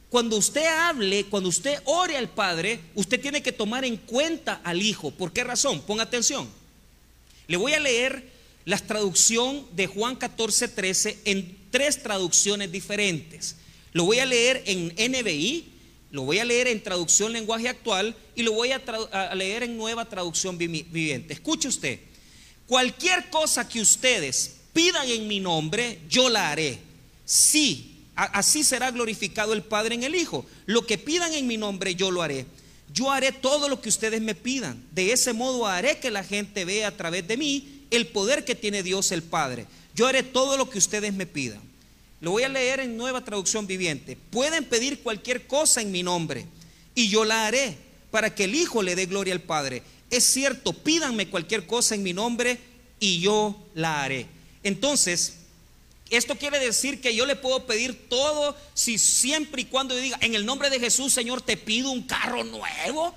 cuando 0.10 0.38
usted 0.38 0.66
hable, 0.66 1.26
cuando 1.26 1.50
usted 1.50 1.80
ore 1.86 2.18
al 2.18 2.30
Padre, 2.30 2.80
usted 2.96 3.22
tiene 3.22 3.44
que 3.44 3.52
tomar 3.52 3.86
en 3.86 3.96
cuenta 3.96 4.60
al 4.64 4.82
Hijo. 4.82 5.12
¿Por 5.12 5.32
qué 5.32 5.44
razón? 5.44 5.82
Ponga 5.84 6.02
atención. 6.02 6.50
Le 7.46 7.58
voy 7.58 7.74
a 7.74 7.80
leer 7.80 8.32
la 8.66 8.80
traducción 8.80 9.68
de 9.76 9.86
Juan 9.86 10.16
14, 10.16 10.70
13 10.70 11.20
en 11.26 11.56
tres 11.70 12.02
traducciones 12.02 12.72
diferentes. 12.72 13.58
Lo 13.94 14.06
voy 14.06 14.18
a 14.18 14.26
leer 14.26 14.64
en 14.66 14.96
NBI, 14.98 15.64
lo 16.10 16.24
voy 16.24 16.40
a 16.40 16.46
leer 16.46 16.70
en 16.70 16.82
traducción 16.82 17.34
lenguaje 17.34 17.70
actual 17.70 18.16
y 18.36 18.42
lo 18.42 18.54
voy 18.54 18.72
a 18.72 19.36
leer 19.36 19.62
en 19.62 19.78
nueva 19.78 20.06
traducción 20.10 20.58
viviente. 20.58 21.36
Escuche 21.36 21.68
usted, 21.68 22.00
cualquier 22.66 23.30
cosa 23.30 23.70
que 23.70 23.80
ustedes 23.80 24.57
pidan 24.78 25.10
en 25.10 25.28
mi 25.28 25.40
nombre, 25.40 25.98
yo 26.08 26.30
la 26.30 26.52
haré. 26.52 26.78
Sí, 27.26 28.04
así 28.16 28.64
será 28.64 28.92
glorificado 28.92 29.54
el 29.54 29.64
Padre 29.64 29.96
en 29.96 30.04
el 30.04 30.14
Hijo. 30.14 30.46
Lo 30.68 30.86
que 30.86 31.00
pidan 31.00 31.34
en 31.34 31.48
mi 31.48 31.58
nombre, 31.58 31.96
yo 31.96 32.12
lo 32.12 32.22
haré. 32.22 32.46
Yo 32.94 33.12
haré 33.12 33.32
todo 33.32 33.70
lo 33.70 33.82
que 33.82 33.90
ustedes 33.90 34.22
me 34.22 34.36
pidan. 34.36 34.80
De 34.92 35.12
ese 35.12 35.34
modo 35.34 35.66
haré 35.66 35.98
que 35.98 36.12
la 36.12 36.24
gente 36.24 36.64
vea 36.64 36.90
a 36.90 36.96
través 36.96 37.28
de 37.28 37.38
mí 37.38 37.86
el 37.90 38.06
poder 38.06 38.46
que 38.46 38.54
tiene 38.54 38.84
Dios 38.84 39.12
el 39.12 39.24
Padre. 39.24 39.66
Yo 39.96 40.06
haré 40.06 40.22
todo 40.22 40.58
lo 40.58 40.70
que 40.70 40.78
ustedes 40.78 41.12
me 41.12 41.26
pidan. 41.26 41.62
Lo 42.22 42.30
voy 42.30 42.44
a 42.44 42.50
leer 42.50 42.80
en 42.80 42.98
nueva 42.98 43.26
traducción 43.26 43.66
viviente. 43.66 44.16
Pueden 44.30 44.64
pedir 44.64 45.00
cualquier 45.00 45.48
cosa 45.48 45.82
en 45.82 45.92
mi 45.92 46.04
nombre 46.04 46.46
y 46.94 47.10
yo 47.10 47.26
la 47.26 47.48
haré 47.48 47.76
para 48.12 48.36
que 48.36 48.44
el 48.44 48.54
Hijo 48.54 48.84
le 48.84 48.96
dé 48.96 49.08
gloria 49.08 49.34
al 49.34 49.42
Padre. 49.42 49.82
Es 50.12 50.24
cierto, 50.24 50.72
pídanme 50.72 51.30
cualquier 51.30 51.66
cosa 51.66 51.96
en 51.96 52.04
mi 52.04 52.14
nombre 52.14 52.60
y 53.00 53.20
yo 53.22 53.60
la 53.74 54.04
haré. 54.04 54.37
Entonces, 54.64 55.34
esto 56.10 56.36
quiere 56.38 56.60
decir 56.60 57.02
que 57.02 57.16
yo 57.16 57.26
le 57.26 57.36
puedo 57.36 57.66
pedir 57.66 58.08
todo 58.08 58.56
si 58.74 58.98
siempre 58.98 59.64
y 59.64 59.66
cuando 59.66 59.94
yo 59.94 60.02
diga, 60.02 60.18
en 60.22 60.36
el 60.36 60.46
nombre 60.46 60.70
de 60.70 60.80
Jesús, 60.80 61.14
Señor, 61.14 61.42
te 61.42 61.58
pido 61.58 61.92
un 61.92 62.04
carro 62.04 62.44
nuevo, 62.44 63.14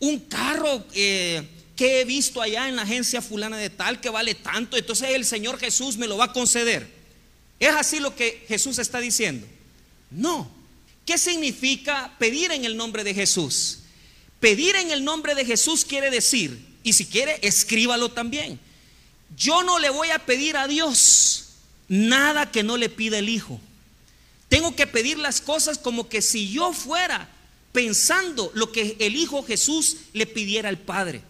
un 0.00 0.20
carro 0.20 0.84
eh, 0.92 1.46
que 1.76 2.00
he 2.00 2.04
visto 2.04 2.42
allá 2.42 2.68
en 2.68 2.76
la 2.76 2.82
agencia 2.82 3.22
fulana 3.22 3.56
de 3.56 3.70
tal 3.70 4.00
que 4.00 4.10
vale 4.10 4.34
tanto, 4.34 4.76
entonces 4.76 5.10
el 5.10 5.24
Señor 5.24 5.58
Jesús 5.58 5.96
me 5.96 6.06
lo 6.06 6.18
va 6.18 6.26
a 6.26 6.32
conceder. 6.32 6.86
¿Es 7.58 7.74
así 7.74 8.00
lo 8.00 8.14
que 8.14 8.44
Jesús 8.48 8.78
está 8.78 9.00
diciendo? 9.00 9.46
No. 10.10 10.50
¿Qué 11.06 11.16
significa 11.16 12.14
pedir 12.18 12.52
en 12.52 12.64
el 12.64 12.76
nombre 12.76 13.02
de 13.02 13.14
Jesús? 13.14 13.80
Pedir 14.40 14.76
en 14.76 14.90
el 14.90 15.04
nombre 15.04 15.34
de 15.34 15.44
Jesús 15.44 15.84
quiere 15.84 16.10
decir, 16.10 16.66
y 16.82 16.92
si 16.92 17.06
quiere, 17.06 17.38
escríbalo 17.42 18.10
también 18.10 18.58
yo 19.36 19.62
no 19.62 19.78
le 19.78 19.90
voy 19.90 20.10
a 20.10 20.18
pedir 20.18 20.56
a 20.56 20.66
Dios 20.66 21.46
nada 21.88 22.50
que 22.50 22.62
no 22.62 22.76
le 22.76 22.88
pida 22.88 23.18
el 23.18 23.28
Hijo. 23.28 23.60
Tengo 24.48 24.74
que 24.74 24.86
pedir 24.86 25.18
las 25.18 25.40
cosas 25.40 25.78
como 25.78 26.08
que 26.08 26.22
si 26.22 26.50
yo 26.50 26.72
fuera 26.72 27.28
pensando 27.72 28.50
lo 28.54 28.72
que 28.72 28.96
el 28.98 29.16
Hijo 29.16 29.42
Jesús 29.44 29.96
le 30.12 30.26
pidiera 30.26 30.68
al 30.68 30.78
Padre. 30.78 31.22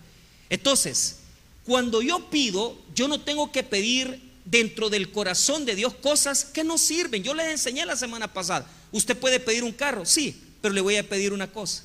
Entonces, 0.48 1.18
cuando 1.64 2.02
yo 2.02 2.30
pido, 2.30 2.76
yo 2.94 3.08
no 3.08 3.20
tengo 3.20 3.52
que 3.52 3.62
pedir 3.62 4.20
dentro 4.44 4.90
del 4.90 5.12
corazón 5.12 5.64
de 5.64 5.76
Dios 5.76 5.94
cosas 5.94 6.44
que 6.44 6.64
no 6.64 6.78
sirven. 6.78 7.22
Yo 7.22 7.34
les 7.34 7.48
enseñé 7.48 7.84
la 7.86 7.96
semana 7.96 8.32
pasada. 8.32 8.66
Usted 8.90 9.16
puede 9.16 9.38
pedir 9.38 9.64
un 9.64 9.72
carro, 9.72 10.04
sí, 10.04 10.42
pero 10.60 10.74
le 10.74 10.80
voy 10.80 10.96
a 10.96 11.08
pedir 11.08 11.32
una 11.32 11.52
cosa. 11.52 11.84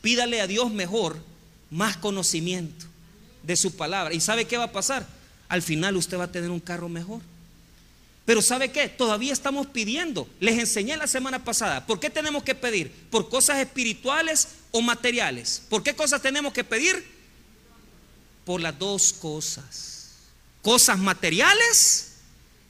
Pídale 0.00 0.40
a 0.40 0.46
Dios 0.46 0.70
mejor, 0.70 1.18
más 1.70 1.96
conocimiento 1.96 2.86
de 3.42 3.56
su 3.56 3.76
palabra. 3.76 4.14
¿Y 4.14 4.20
sabe 4.20 4.46
qué 4.46 4.56
va 4.56 4.64
a 4.64 4.72
pasar? 4.72 5.06
Al 5.48 5.62
final 5.62 5.96
usted 5.96 6.18
va 6.18 6.24
a 6.24 6.32
tener 6.32 6.50
un 6.50 6.60
carro 6.60 6.88
mejor. 6.88 7.22
Pero 8.28 8.42
¿sabe 8.42 8.70
qué? 8.70 8.90
Todavía 8.90 9.32
estamos 9.32 9.66
pidiendo. 9.68 10.28
Les 10.38 10.58
enseñé 10.58 10.98
la 10.98 11.06
semana 11.06 11.42
pasada. 11.44 11.86
¿Por 11.86 11.98
qué 11.98 12.10
tenemos 12.10 12.42
que 12.42 12.54
pedir? 12.54 12.92
¿Por 13.10 13.30
cosas 13.30 13.58
espirituales 13.58 14.48
o 14.70 14.82
materiales? 14.82 15.62
¿Por 15.70 15.82
qué 15.82 15.94
cosas 15.94 16.20
tenemos 16.20 16.52
que 16.52 16.62
pedir? 16.62 17.02
Por 18.44 18.60
las 18.60 18.78
dos 18.78 19.14
cosas. 19.14 20.10
Cosas 20.60 20.98
materiales 20.98 22.16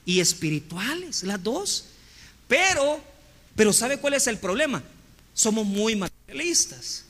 y 0.05 0.21
espirituales, 0.21 1.23
las 1.23 1.43
dos. 1.43 1.87
Pero, 2.47 3.01
pero 3.53 3.73
¿sabe 3.73 3.97
cuál 3.97 4.13
es 4.13 4.27
el 4.27 4.37
problema? 4.37 4.81
Somos 5.33 5.65
muy 5.65 5.97
materialistas. 5.97 7.03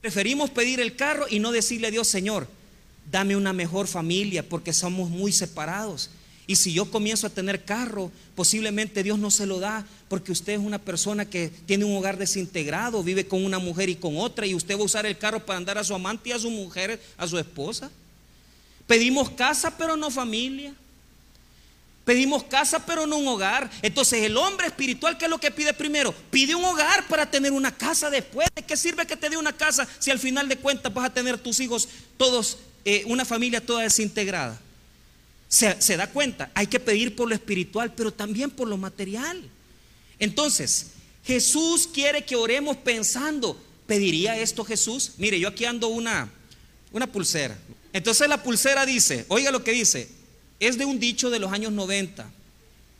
Preferimos 0.00 0.50
pedir 0.50 0.78
el 0.78 0.94
carro 0.94 1.26
y 1.28 1.40
no 1.40 1.50
decirle 1.50 1.88
a 1.88 1.90
Dios, 1.90 2.06
Señor, 2.06 2.46
dame 3.10 3.36
una 3.36 3.52
mejor 3.52 3.86
familia 3.86 4.48
porque 4.48 4.72
somos 4.72 5.10
muy 5.10 5.32
separados. 5.32 6.10
Y 6.46 6.56
si 6.56 6.72
yo 6.72 6.90
comienzo 6.90 7.26
a 7.26 7.30
tener 7.30 7.64
carro, 7.64 8.10
posiblemente 8.34 9.02
Dios 9.02 9.18
no 9.18 9.30
se 9.30 9.44
lo 9.44 9.60
da 9.60 9.84
porque 10.08 10.32
usted 10.32 10.54
es 10.54 10.58
una 10.58 10.78
persona 10.78 11.26
que 11.28 11.50
tiene 11.66 11.84
un 11.84 11.94
hogar 11.94 12.16
desintegrado, 12.16 13.02
vive 13.02 13.26
con 13.26 13.44
una 13.44 13.58
mujer 13.58 13.90
y 13.90 13.96
con 13.96 14.16
otra 14.16 14.46
y 14.46 14.54
usted 14.54 14.76
va 14.76 14.80
a 14.80 14.84
usar 14.84 15.04
el 15.04 15.18
carro 15.18 15.44
para 15.44 15.58
andar 15.58 15.76
a 15.76 15.84
su 15.84 15.94
amante 15.94 16.30
y 16.30 16.32
a 16.32 16.38
su 16.38 16.50
mujer, 16.50 17.00
a 17.18 17.28
su 17.28 17.38
esposa. 17.38 17.90
Pedimos 18.86 19.28
casa, 19.28 19.76
pero 19.76 19.94
no 19.98 20.10
familia. 20.10 20.72
Pedimos 22.06 22.44
casa, 22.44 22.86
pero 22.86 23.06
no 23.06 23.18
un 23.18 23.28
hogar. 23.28 23.70
Entonces 23.82 24.22
el 24.22 24.34
hombre 24.38 24.68
espiritual, 24.68 25.18
¿qué 25.18 25.26
es 25.26 25.30
lo 25.30 25.36
que 25.36 25.50
pide 25.50 25.74
primero? 25.74 26.14
Pide 26.30 26.54
un 26.54 26.64
hogar 26.64 27.06
para 27.06 27.30
tener 27.30 27.52
una 27.52 27.70
casa 27.70 28.08
después. 28.08 28.48
¿De 28.56 28.62
qué 28.62 28.78
sirve 28.78 29.06
que 29.06 29.18
te 29.18 29.28
dé 29.28 29.36
una 29.36 29.52
casa 29.52 29.86
si 29.98 30.10
al 30.10 30.18
final 30.18 30.48
de 30.48 30.56
cuentas 30.56 30.94
vas 30.94 31.04
a 31.04 31.12
tener 31.12 31.36
tus 31.36 31.60
hijos 31.60 31.86
todos, 32.16 32.56
eh, 32.84 33.04
una 33.06 33.24
familia 33.24 33.64
toda 33.64 33.82
desintegrada? 33.82 34.60
Se, 35.48 35.80
se 35.80 35.96
da 35.96 36.08
cuenta, 36.08 36.50
hay 36.54 36.66
que 36.66 36.80
pedir 36.80 37.16
por 37.16 37.28
lo 37.28 37.34
espiritual, 37.34 37.92
pero 37.94 38.12
también 38.12 38.50
por 38.50 38.68
lo 38.68 38.76
material. 38.76 39.42
Entonces, 40.18 40.88
Jesús 41.24 41.88
quiere 41.92 42.24
que 42.24 42.36
oremos 42.36 42.76
pensando, 42.76 43.60
¿pediría 43.86 44.38
esto 44.38 44.64
Jesús? 44.64 45.12
Mire, 45.18 45.38
yo 45.40 45.48
aquí 45.48 45.64
ando 45.64 45.88
una, 45.88 46.30
una 46.92 47.06
pulsera. 47.06 47.56
Entonces 47.92 48.28
la 48.28 48.42
pulsera 48.42 48.84
dice, 48.84 49.24
oiga 49.28 49.50
lo 49.50 49.64
que 49.64 49.72
dice, 49.72 50.08
es 50.60 50.76
de 50.78 50.84
un 50.84 50.98
dicho 50.98 51.30
de 51.30 51.38
los 51.38 51.52
años 51.52 51.72
90. 51.72 52.30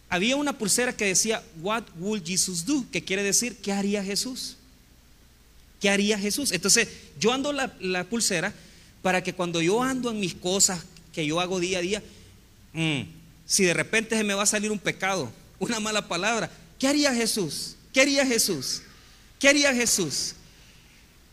Había 0.09 0.37
una 0.37 0.57
pulsera 0.57 0.97
que 0.97 1.07
decía, 1.07 1.43
What 1.61 1.85
will 1.99 2.23
Jesus 2.25 2.65
do? 2.65 2.85
Que 2.91 3.05
quiere 3.05 3.23
decir, 3.23 3.57
¿qué 3.57 3.73
haría 3.73 4.03
Jesús? 4.03 4.57
¿Qué 5.81 5.91
haría 5.91 6.19
Jesús? 6.19 6.53
Entonces, 6.53 6.89
yo 7.21 7.33
ando 7.33 7.53
la, 7.53 8.05
pulsera 8.05 8.55
para 9.03 9.23
que 9.23 9.33
cuando 9.33 9.61
yo 9.61 9.83
ando 9.83 10.11
en 10.11 10.21
mis 10.21 10.35
cosas 10.35 10.85
que 11.13 11.27
yo 11.27 11.41
hago 11.41 11.61
día 11.61 11.79
a 11.79 11.83
día, 11.83 12.03
mm, 12.73 13.03
si 13.47 13.65
de 13.65 13.75
repente 13.75 14.17
se 14.17 14.25
me 14.25 14.35
va 14.35 14.43
a 14.43 14.47
salir 14.47 14.71
un 14.71 14.79
pecado, 14.79 15.33
una 15.59 15.81
mala 15.81 16.07
palabra, 16.07 16.51
¿qué 16.79 16.89
haría 16.89 17.15
Jesús? 17.15 17.77
¿Qué 17.93 18.01
haría 18.01 18.27
Jesús? 18.27 18.83
¿Qué 19.39 19.49
haría 19.49 19.75
Jesús? 19.75 20.35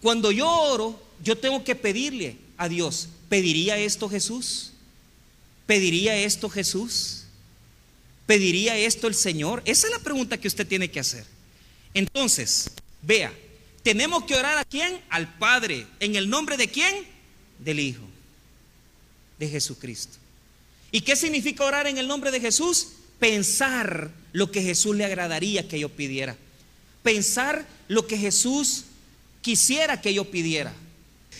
Cuando 0.01 0.31
yo 0.31 0.49
oro, 0.49 1.01
yo 1.23 1.37
tengo 1.37 1.63
que 1.63 1.75
pedirle 1.75 2.37
a 2.57 2.69
Dios, 2.69 3.09
¿pediría 3.29 3.77
esto 3.77 4.09
Jesús? 4.09 4.71
¿Pediría 5.65 6.15
esto 6.15 6.49
Jesús? 6.49 7.23
¿Pediría 8.25 8.77
esto 8.77 9.07
el 9.07 9.15
Señor? 9.15 9.61
Esa 9.65 9.87
es 9.87 9.93
la 9.93 9.99
pregunta 9.99 10.37
que 10.37 10.47
usted 10.47 10.67
tiene 10.67 10.89
que 10.89 10.99
hacer. 10.99 11.25
Entonces, 11.93 12.71
vea, 13.01 13.33
tenemos 13.83 14.23
que 14.25 14.35
orar 14.35 14.57
a 14.57 14.65
quién? 14.65 15.01
Al 15.09 15.37
Padre. 15.37 15.87
¿En 15.99 16.15
el 16.15 16.29
nombre 16.29 16.57
de 16.57 16.67
quién? 16.67 17.14
Del 17.65 17.79
Hijo, 17.79 18.03
de 19.39 19.49
Jesucristo. 19.49 20.17
¿Y 20.91 21.01
qué 21.01 21.17
significa 21.17 21.65
orar 21.65 21.87
en 21.87 21.97
el 21.97 22.07
nombre 22.07 22.31
de 22.31 22.39
Jesús? 22.39 22.89
Pensar 23.19 24.11
lo 24.31 24.51
que 24.51 24.61
Jesús 24.61 24.95
le 24.95 25.03
agradaría 25.03 25.67
que 25.67 25.79
yo 25.79 25.89
pidiera. 25.89 26.37
Pensar 27.03 27.67
lo 27.89 28.07
que 28.07 28.17
Jesús 28.17 28.85
quisiera 29.41 29.99
que 29.99 30.13
yo 30.13 30.31
pidiera. 30.31 30.73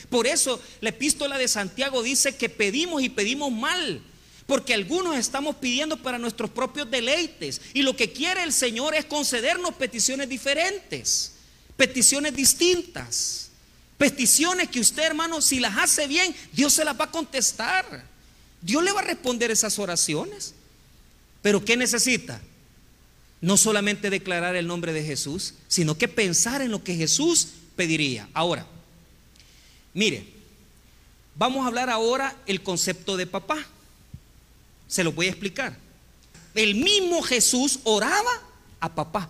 Por 0.10 0.28
eso 0.28 0.62
la 0.82 0.90
epístola 0.90 1.38
de 1.38 1.48
Santiago 1.48 2.04
dice 2.04 2.36
que 2.36 2.50
pedimos 2.50 3.02
y 3.02 3.10
pedimos 3.10 3.52
mal. 3.52 4.02
Porque 4.46 4.74
algunos 4.74 5.18
estamos 5.18 5.56
pidiendo 5.56 5.98
para 6.02 6.20
nuestros 6.20 6.50
propios 6.50 6.90
deleites. 6.92 7.62
Y 7.74 7.82
lo 7.82 7.96
que 7.96 8.12
quiere 8.12 8.44
el 8.44 8.54
Señor 8.54 8.94
es 8.94 9.06
concedernos 9.06 9.74
peticiones 9.76 10.30
diferentes, 10.30 11.34
peticiones 11.78 12.36
distintas. 12.36 13.45
Peticiones 13.98 14.70
que 14.70 14.82
usted, 14.82 15.04
hermano, 15.04 15.42
si 15.42 15.60
las 15.60 15.78
hace 15.78 16.08
bien, 16.08 16.36
Dios 16.52 16.74
se 16.74 16.84
las 16.84 17.00
va 17.00 17.06
a 17.06 17.12
contestar. 17.12 18.06
Dios 18.62 18.84
le 18.84 18.92
va 18.92 19.00
a 19.00 19.06
responder 19.06 19.52
esas 19.52 19.80
oraciones. 19.80 20.54
Pero 21.42 21.64
¿qué 21.64 21.78
necesita? 21.78 22.42
No 23.40 23.56
solamente 23.56 24.10
declarar 24.10 24.56
el 24.56 24.68
nombre 24.68 24.92
de 24.92 25.04
Jesús, 25.04 25.54
sino 25.68 25.98
que 25.98 26.08
pensar 26.08 26.62
en 26.62 26.72
lo 26.72 26.84
que 26.84 26.96
Jesús 26.96 27.50
pediría. 27.76 28.28
Ahora, 28.34 28.68
mire, 29.94 30.28
vamos 31.36 31.64
a 31.64 31.68
hablar 31.68 31.90
ahora 31.90 32.36
el 32.48 32.64
concepto 32.64 33.16
de 33.16 33.28
papá. 33.28 33.66
Se 34.88 35.04
lo 35.04 35.14
voy 35.14 35.28
a 35.28 35.30
explicar. 35.30 35.78
El 36.54 36.76
mismo 36.76 37.22
Jesús 37.22 37.80
oraba 37.84 38.42
a 38.80 38.94
papá. 38.94 39.30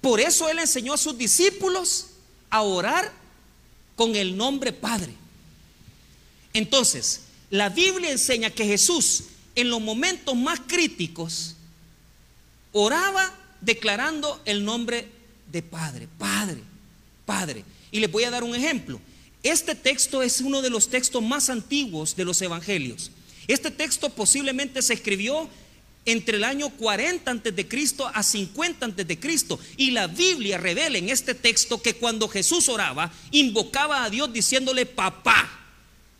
Por 0.00 0.20
eso 0.20 0.48
él 0.48 0.58
enseñó 0.58 0.92
a 0.94 0.98
sus 0.98 1.16
discípulos 1.16 2.06
a 2.52 2.60
orar 2.60 3.10
con 3.96 4.14
el 4.14 4.36
nombre 4.36 4.72
Padre. 4.72 5.14
Entonces, 6.52 7.22
la 7.50 7.70
Biblia 7.70 8.12
enseña 8.12 8.50
que 8.50 8.66
Jesús 8.66 9.24
en 9.56 9.70
los 9.70 9.80
momentos 9.80 10.36
más 10.36 10.60
críticos 10.60 11.56
oraba 12.72 13.34
declarando 13.62 14.40
el 14.44 14.64
nombre 14.64 15.08
de 15.50 15.62
Padre, 15.62 16.08
Padre, 16.18 16.60
Padre. 17.24 17.64
Y 17.90 18.00
les 18.00 18.12
voy 18.12 18.24
a 18.24 18.30
dar 18.30 18.44
un 18.44 18.54
ejemplo. 18.54 19.00
Este 19.42 19.74
texto 19.74 20.22
es 20.22 20.40
uno 20.40 20.60
de 20.60 20.70
los 20.70 20.88
textos 20.88 21.22
más 21.22 21.48
antiguos 21.48 22.14
de 22.16 22.26
los 22.26 22.40
evangelios. 22.42 23.10
Este 23.48 23.70
texto 23.70 24.10
posiblemente 24.10 24.82
se 24.82 24.92
escribió 24.92 25.48
entre 26.04 26.36
el 26.36 26.44
año 26.44 26.68
40 26.70 27.30
antes 27.30 27.54
de 27.54 27.68
Cristo 27.68 28.10
a 28.12 28.22
50 28.22 28.86
antes 28.86 29.06
de 29.06 29.20
Cristo 29.20 29.58
y 29.76 29.92
la 29.92 30.08
Biblia 30.08 30.58
revela 30.58 30.98
en 30.98 31.08
este 31.08 31.34
texto 31.34 31.80
que 31.80 31.94
cuando 31.94 32.28
Jesús 32.28 32.68
oraba 32.68 33.12
invocaba 33.30 34.04
a 34.04 34.10
Dios 34.10 34.32
diciéndole 34.32 34.86
papá. 34.86 35.48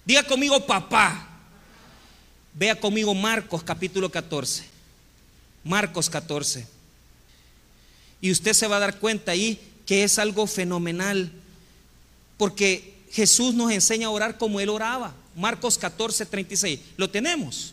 Diga 0.04 0.22
conmigo 0.22 0.64
papá. 0.66 1.28
Vea 2.54 2.78
conmigo 2.78 3.14
Marcos 3.14 3.62
capítulo 3.62 4.10
14. 4.10 4.64
Marcos 5.64 6.10
14. 6.10 6.66
Y 8.20 8.30
usted 8.30 8.52
se 8.52 8.66
va 8.68 8.76
a 8.76 8.80
dar 8.80 8.98
cuenta 8.98 9.32
ahí 9.32 9.58
que 9.86 10.04
es 10.04 10.18
algo 10.18 10.46
fenomenal 10.46 11.32
porque 12.36 12.94
Jesús 13.10 13.54
nos 13.54 13.72
enseña 13.72 14.06
a 14.06 14.10
orar 14.10 14.38
como 14.38 14.60
él 14.60 14.68
oraba. 14.68 15.14
Marcos 15.34 15.78
14, 15.78 16.26
36. 16.26 16.80
¿Lo 16.96 17.10
tenemos? 17.10 17.71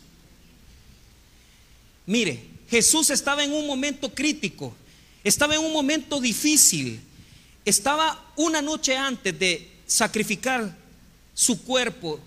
Mire, 2.10 2.42
Jesús 2.68 3.08
estaba 3.10 3.44
en 3.44 3.52
un 3.52 3.68
momento 3.68 4.12
crítico, 4.12 4.74
estaba 5.22 5.54
en 5.54 5.60
un 5.60 5.72
momento 5.72 6.20
difícil, 6.20 7.00
estaba 7.64 8.32
una 8.34 8.60
noche 8.60 8.96
antes 8.96 9.38
de 9.38 9.68
sacrificar 9.86 10.76
su 11.34 11.62
cuerpo 11.62 12.18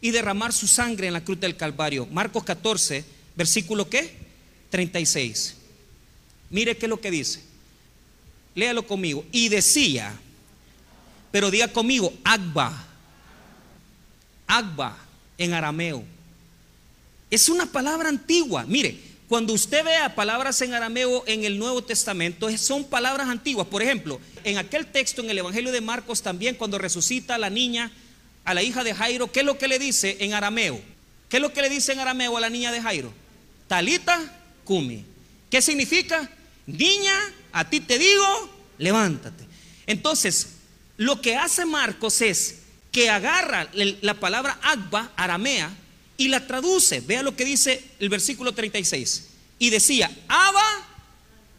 y 0.00 0.12
derramar 0.12 0.52
su 0.52 0.68
sangre 0.68 1.08
en 1.08 1.12
la 1.12 1.24
cruz 1.24 1.40
del 1.40 1.56
Calvario. 1.56 2.06
Marcos 2.06 2.44
14, 2.44 3.04
versículo 3.34 3.90
qué? 3.90 4.14
36. 4.70 5.56
Mire 6.50 6.76
qué 6.76 6.86
es 6.86 6.90
lo 6.90 7.00
que 7.00 7.10
dice. 7.10 7.42
Léalo 8.54 8.86
conmigo. 8.86 9.24
Y 9.32 9.48
decía, 9.48 10.14
pero 11.32 11.50
diga 11.50 11.66
conmigo, 11.66 12.14
Agba 12.22 12.86
Agba 14.46 14.96
en 15.36 15.52
arameo. 15.52 16.04
Es 17.28 17.48
una 17.48 17.66
palabra 17.66 18.08
antigua. 18.08 18.64
Mire, 18.68 19.10
cuando 19.32 19.54
usted 19.54 19.82
vea 19.82 20.14
palabras 20.14 20.60
en 20.60 20.74
arameo 20.74 21.24
en 21.26 21.44
el 21.44 21.58
Nuevo 21.58 21.82
Testamento, 21.82 22.54
son 22.58 22.84
palabras 22.84 23.30
antiguas. 23.30 23.66
Por 23.66 23.80
ejemplo, 23.82 24.20
en 24.44 24.58
aquel 24.58 24.84
texto 24.84 25.22
en 25.22 25.30
el 25.30 25.38
Evangelio 25.38 25.72
de 25.72 25.80
Marcos 25.80 26.20
también, 26.20 26.54
cuando 26.54 26.76
resucita 26.76 27.36
a 27.36 27.38
la 27.38 27.48
niña, 27.48 27.90
a 28.44 28.52
la 28.52 28.62
hija 28.62 28.84
de 28.84 28.94
Jairo, 28.94 29.32
¿qué 29.32 29.40
es 29.40 29.46
lo 29.46 29.56
que 29.56 29.68
le 29.68 29.78
dice 29.78 30.18
en 30.20 30.34
arameo? 30.34 30.78
¿Qué 31.30 31.38
es 31.38 31.40
lo 31.40 31.50
que 31.50 31.62
le 31.62 31.70
dice 31.70 31.94
en 31.94 32.00
arameo 32.00 32.36
a 32.36 32.40
la 32.40 32.50
niña 32.50 32.70
de 32.72 32.82
Jairo? 32.82 33.10
Talita 33.68 34.20
kumi. 34.64 35.02
¿Qué 35.50 35.62
significa? 35.62 36.28
Niña, 36.66 37.18
a 37.52 37.70
ti 37.70 37.80
te 37.80 37.98
digo, 37.98 38.50
levántate. 38.76 39.46
Entonces, 39.86 40.56
lo 40.98 41.22
que 41.22 41.36
hace 41.36 41.64
Marcos 41.64 42.20
es 42.20 42.58
que 42.90 43.08
agarra 43.08 43.70
la 43.72 44.12
palabra 44.12 44.58
Agba, 44.60 45.10
aramea, 45.16 45.74
y 46.22 46.28
la 46.28 46.46
traduce. 46.46 47.00
Vea 47.00 47.22
lo 47.24 47.34
que 47.34 47.44
dice 47.44 47.82
el 47.98 48.08
versículo 48.08 48.54
36. 48.54 49.24
Y 49.58 49.70
decía, 49.70 50.08
Abba, 50.28 50.88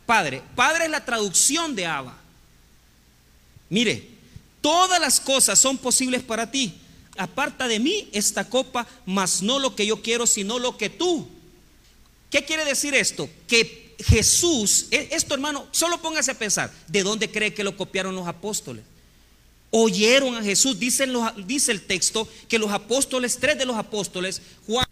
Padre. 0.05 0.41
Padre 0.55 0.85
es 0.85 0.91
la 0.91 1.03
traducción 1.03 1.75
de 1.75 1.85
Abba. 1.85 2.17
Mire, 3.69 4.07
todas 4.61 5.01
las 5.01 5.19
cosas 5.19 5.59
son 5.59 5.77
posibles 5.77 6.23
para 6.23 6.49
ti. 6.49 6.75
Aparta 7.17 7.67
de 7.67 7.79
mí 7.79 8.07
esta 8.13 8.49
copa, 8.49 8.87
mas 9.05 9.41
no 9.41 9.59
lo 9.59 9.75
que 9.75 9.85
yo 9.85 10.01
quiero, 10.01 10.25
sino 10.25 10.59
lo 10.59 10.77
que 10.77 10.89
tú. 10.89 11.27
¿Qué 12.29 12.45
quiere 12.45 12.63
decir 12.63 12.95
esto? 12.95 13.29
Que 13.45 13.95
Jesús, 13.99 14.87
e, 14.91 15.09
esto 15.11 15.33
hermano, 15.33 15.67
solo 15.71 16.01
póngase 16.01 16.31
a 16.31 16.39
pensar, 16.39 16.71
¿de 16.87 17.03
dónde 17.03 17.29
cree 17.29 17.53
que 17.53 17.65
lo 17.65 17.75
copiaron 17.75 18.15
los 18.15 18.27
apóstoles? 18.27 18.85
Oyeron 19.73 20.35
a 20.35 20.43
Jesús. 20.43 20.79
Dice, 20.79 21.07
dice 21.45 21.71
el 21.71 21.81
texto 21.81 22.27
que 22.47 22.59
los 22.59 22.71
apóstoles, 22.71 23.37
tres 23.39 23.57
de 23.57 23.65
los 23.65 23.75
apóstoles, 23.75 24.41
Juan, 24.67 24.87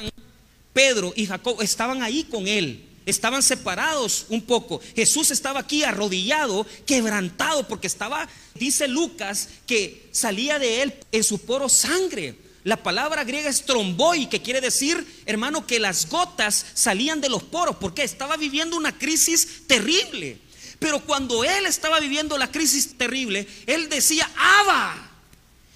Pedro 0.73 1.13
y 1.15 1.27
Jacob, 1.27 1.61
estaban 1.61 2.01
ahí 2.01 2.23
con 2.23 2.47
él. 2.47 2.87
Estaban 3.05 3.41
separados 3.41 4.25
un 4.29 4.41
poco. 4.41 4.81
Jesús 4.95 5.31
estaba 5.31 5.61
aquí 5.61 5.83
arrodillado, 5.83 6.65
quebrantado, 6.85 7.67
porque 7.67 7.87
estaba, 7.87 8.27
dice 8.55 8.87
Lucas, 8.87 9.49
que 9.65 10.07
salía 10.11 10.59
de 10.59 10.81
él 10.81 10.93
en 11.11 11.23
su 11.23 11.39
poro 11.39 11.69
sangre. 11.69 12.35
La 12.63 12.77
palabra 12.77 13.23
griega 13.23 13.49
es 13.49 13.65
tromboi, 13.65 14.29
que 14.29 14.41
quiere 14.41 14.61
decir, 14.61 15.05
hermano, 15.25 15.65
que 15.65 15.79
las 15.79 16.09
gotas 16.09 16.65
salían 16.75 17.21
de 17.21 17.29
los 17.29 17.41
poros, 17.43 17.77
porque 17.77 18.03
estaba 18.03 18.37
viviendo 18.37 18.77
una 18.77 18.97
crisis 18.97 19.63
terrible. 19.67 20.39
Pero 20.81 20.99
cuando 20.99 21.43
él 21.43 21.67
estaba 21.67 21.99
viviendo 21.99 22.39
la 22.39 22.51
crisis 22.51 22.97
terrible, 22.97 23.47
él 23.67 23.87
decía, 23.87 24.27
Abba. 24.35 25.11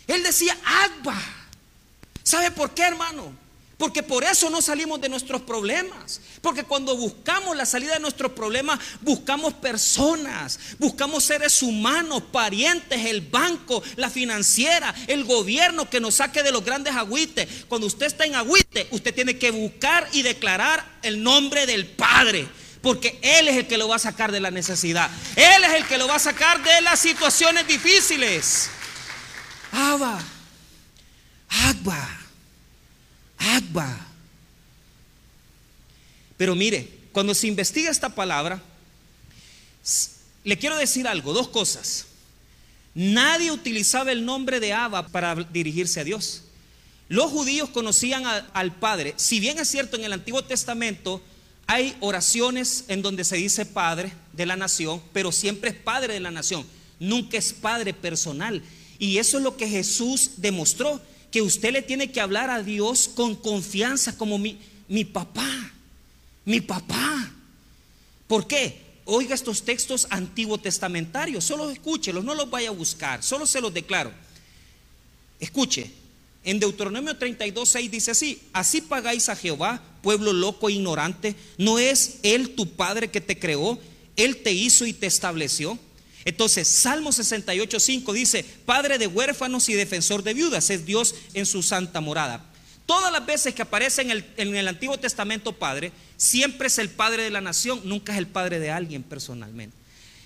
Él 0.08 0.24
decía, 0.24 0.58
Abba. 0.65 1.22
¿Sabe 2.24 2.50
por 2.50 2.72
qué, 2.72 2.82
hermano? 2.82 3.32
Porque 3.78 4.02
por 4.02 4.24
eso 4.24 4.50
no 4.50 4.63
salimos 4.63 5.00
de 5.00 5.08
nuestros 5.08 5.44
problemas. 5.44 6.22
Porque 6.41 6.63
cuando 6.63 6.98
buscamos 6.98 7.56
la 7.56 7.68
salida 7.68 7.94
de 7.94 8.00
nuestros 8.00 8.32
problemas, 8.32 8.80
buscamos 9.02 9.54
personas, 9.54 10.58
buscamos 10.80 11.24
seres 11.24 11.62
humanos, 11.62 12.24
parientes, 12.32 13.06
el 13.06 13.22
banco, 13.22 13.84
la 13.98 14.10
financiera, 14.10 14.96
el 15.06 15.24
gobierno 15.24 15.88
que 15.88 16.00
nos 16.00 16.15
saque 16.15 16.41
de 16.41 16.52
los 16.52 16.65
grandes 16.65 16.96
agüites. 16.96 17.48
Cuando 17.68 17.86
usted 17.86 18.08
está 18.08 18.26
en 18.26 18.34
agüite, 18.34 18.88
usted 18.89 19.13
tiene 19.13 19.38
que 19.38 19.52
buscar 19.52 20.10
y 20.13 20.24
declarar 20.24 20.84
el 21.04 21.22
nombre 21.22 21.68
del 21.68 21.86
Padre. 21.86 22.48
Porque 22.86 23.17
Él 23.24 23.48
es 23.48 23.58
el 23.58 23.65
que 23.65 23.80
lo 23.80 23.88
va 23.88 23.95
a 23.95 24.00
sacar 24.00 24.32
de 24.32 24.39
la 24.39 24.52
necesidad. 24.52 25.10
Él 25.36 25.63
es 25.63 25.74
el 25.74 25.88
que 25.88 25.98
lo 25.98 26.08
va 26.08 26.17
a 26.17 26.19
sacar 26.19 26.63
de 26.63 26.82
las 26.82 27.00
situaciones 27.00 27.65
difíciles. 27.65 28.69
Abba, 29.71 30.24
Agua. 31.50 32.08
Agua. 33.39 34.08
Pero 36.38 36.54
mire, 36.54 36.88
cuando 37.12 37.34
se 37.34 37.48
investiga 37.48 37.89
esta 37.89 38.10
palabra, 38.10 38.62
le 40.43 40.60
quiero 40.60 40.78
decir 40.78 41.08
algo, 41.08 41.34
dos 41.34 41.48
cosas. 41.48 42.06
Nadie 42.93 43.52
utilizaba 43.52 44.12
el 44.12 44.24
nombre 44.24 44.60
de 44.60 44.74
Abba 44.74 45.08
para 45.08 45.34
dirigirse 45.34 46.02
a 46.02 46.04
Dios. 46.04 46.43
Los 47.10 47.32
judíos 47.32 47.69
conocían 47.69 48.26
al 48.54 48.76
Padre. 48.76 49.15
Si 49.17 49.39
bien 49.39 49.58
es 49.58 49.69
cierto, 49.69 49.98
en 49.98 50.04
el 50.04 50.13
Antiguo 50.13 50.43
Testamento 50.43 51.24
hay 51.67 51.95
oraciones 51.99 52.86
en 52.88 53.01
donde 53.01 53.23
se 53.23 53.38
dice 53.38 53.65
Padre 53.65 54.13
de 54.34 54.45
la 54.45 54.56
nación, 54.56 55.01
pero 55.13 55.32
siempre 55.32 55.71
es 55.71 55.75
Padre 55.75 56.13
de 56.13 56.19
la 56.19 56.32
nación, 56.32 56.65
nunca 56.99 57.38
es 57.38 57.54
Padre 57.54 57.93
personal. 57.93 58.62
Y 58.99 59.17
eso 59.17 59.38
es 59.38 59.43
lo 59.43 59.58
que 59.58 59.67
Jesús 59.67 60.32
demostró 60.38 61.01
que 61.32 61.41
usted 61.41 61.73
le 61.73 61.82
tiene 61.82 62.12
que 62.12 62.21
hablar 62.21 62.49
a 62.49 62.63
Dios 62.63 63.10
con 63.13 63.36
confianza 63.36 64.17
como 64.17 64.38
mi, 64.38 64.60
mi 64.88 65.04
papá, 65.04 65.73
mi 66.45 66.62
papá. 66.62 67.32
¿Por 68.28 68.47
qué? 68.47 68.84
Oiga 69.06 69.36
estos 69.36 69.63
textos 69.63 70.08
antiguo 70.10 70.58
testamentarios, 70.58 71.43
solo 71.43 71.69
escúchelos, 71.69 72.23
no 72.23 72.34
los 72.34 72.49
vaya 72.49 72.69
a 72.69 72.73
buscar, 72.73 73.21
solo 73.21 73.45
se 73.45 73.62
los 73.62 73.73
declaro. 73.73 74.12
Escuche, 75.39 75.91
en 76.45 76.60
Deuteronomio 76.60 77.17
32, 77.17 77.67
6 77.67 77.91
dice 77.91 78.12
así, 78.12 78.41
así 78.53 78.79
pagáis 78.81 79.29
a 79.29 79.36
Jehová, 79.36 79.81
pueblo 80.03 80.31
loco 80.31 80.69
e 80.69 80.73
ignorante, 80.73 81.36
¿no 81.58 81.79
es 81.79 82.19
Él 82.21 82.51
tu 82.51 82.69
Padre 82.69 83.10
que 83.10 83.19
te 83.19 83.38
creó? 83.38 83.79
Él 84.15 84.38
te 84.38 84.53
hizo 84.53 84.86
y 84.86 84.93
te 84.93 85.08
estableció. 85.08 85.77
Entonces, 86.23 86.67
Salmo 86.67 87.12
68, 87.12 87.79
5 87.79 88.13
dice, 88.13 88.45
Padre 88.65 88.97
de 88.97 89.08
huérfanos 89.08 89.67
y 89.69 89.73
defensor 89.73 90.23
de 90.23 90.36
viudas, 90.36 90.69
es 90.69 90.86
Dios 90.86 91.15
en 91.34 91.45
su 91.45 91.63
santa 91.63 91.99
morada. 91.99 92.45
Todas 92.86 93.12
las 93.12 93.25
veces 93.25 93.55
que 93.55 93.63
aparece 93.63 94.03
en 94.03 94.55
el, 94.55 94.67
Antiguo 94.67 94.97
Testamento 94.97 95.53
Padre, 95.53 95.91
siempre 96.17 96.67
es 96.67 96.77
el 96.77 96.89
Padre 96.89 97.23
de 97.23 97.31
la 97.31 97.41
nación, 97.41 97.81
nunca 97.84 98.13
es 98.13 98.19
el 98.19 98.27
Padre 98.27 98.60
de 98.60 98.69
alguien 98.69 99.01
personalmente. 99.01 99.75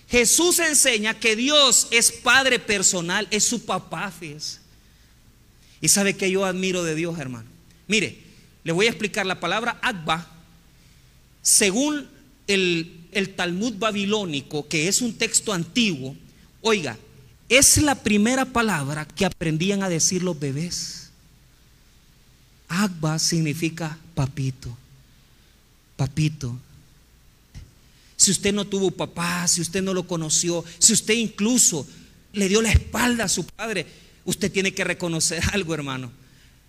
Jesús 0.10 0.60
enseña 0.60 1.18
que 1.18 1.38
Dios 1.38 1.88
es 1.92 2.12
Padre 2.12 2.60
personal, 2.60 3.28
es 3.32 3.46
su 3.46 3.66
papá. 3.66 4.14
Y 5.82 5.88
sabe 5.88 6.16
que 6.16 6.30
yo 6.32 6.46
admiro 6.46 6.84
de 6.84 6.96
Dios, 6.96 7.18
hermano. 7.20 7.48
Mire, 7.88 8.18
le 8.64 8.72
voy 8.72 8.88
a 8.88 8.90
explicar 8.90 9.26
la 9.26 9.40
palabra 9.40 9.80
Agba, 9.82 10.28
según 11.42 12.08
el 12.48 13.00
el 13.12 13.36
Talmud 13.36 13.74
babilónico, 13.78 14.68
que 14.68 14.88
es 14.88 15.02
un 15.02 15.14
texto 15.14 15.54
antiguo, 15.54 16.16
oiga, 16.62 16.98
es 17.48 17.78
la 17.78 17.96
primera 17.96 18.46
palabra 18.46 19.06
que 19.06 19.26
aprendían 19.26 19.84
a 19.84 19.90
decir 19.90 20.22
los 20.22 20.40
bebés. 20.40 21.10
Agba 22.68 23.18
significa 23.18 23.98
papito, 24.14 24.76
papito. 25.96 26.58
Si 28.16 28.32
usted 28.32 28.54
no 28.54 28.68
tuvo 28.68 28.92
papá, 28.92 29.48
si 29.48 29.62
usted 29.62 29.82
no 29.82 29.94
lo 29.94 30.06
conoció, 30.06 30.64
si 30.78 30.94
usted 30.94 31.16
incluso 31.16 31.88
le 32.34 32.48
dio 32.48 32.62
la 32.62 32.72
espalda 32.72 33.24
a 33.24 33.30
su 33.30 33.46
padre, 33.46 33.88
usted 34.30 34.52
tiene 34.52 34.74
que 34.74 34.84
reconocer 34.84 35.42
algo, 35.54 35.74
hermano. 35.74 36.12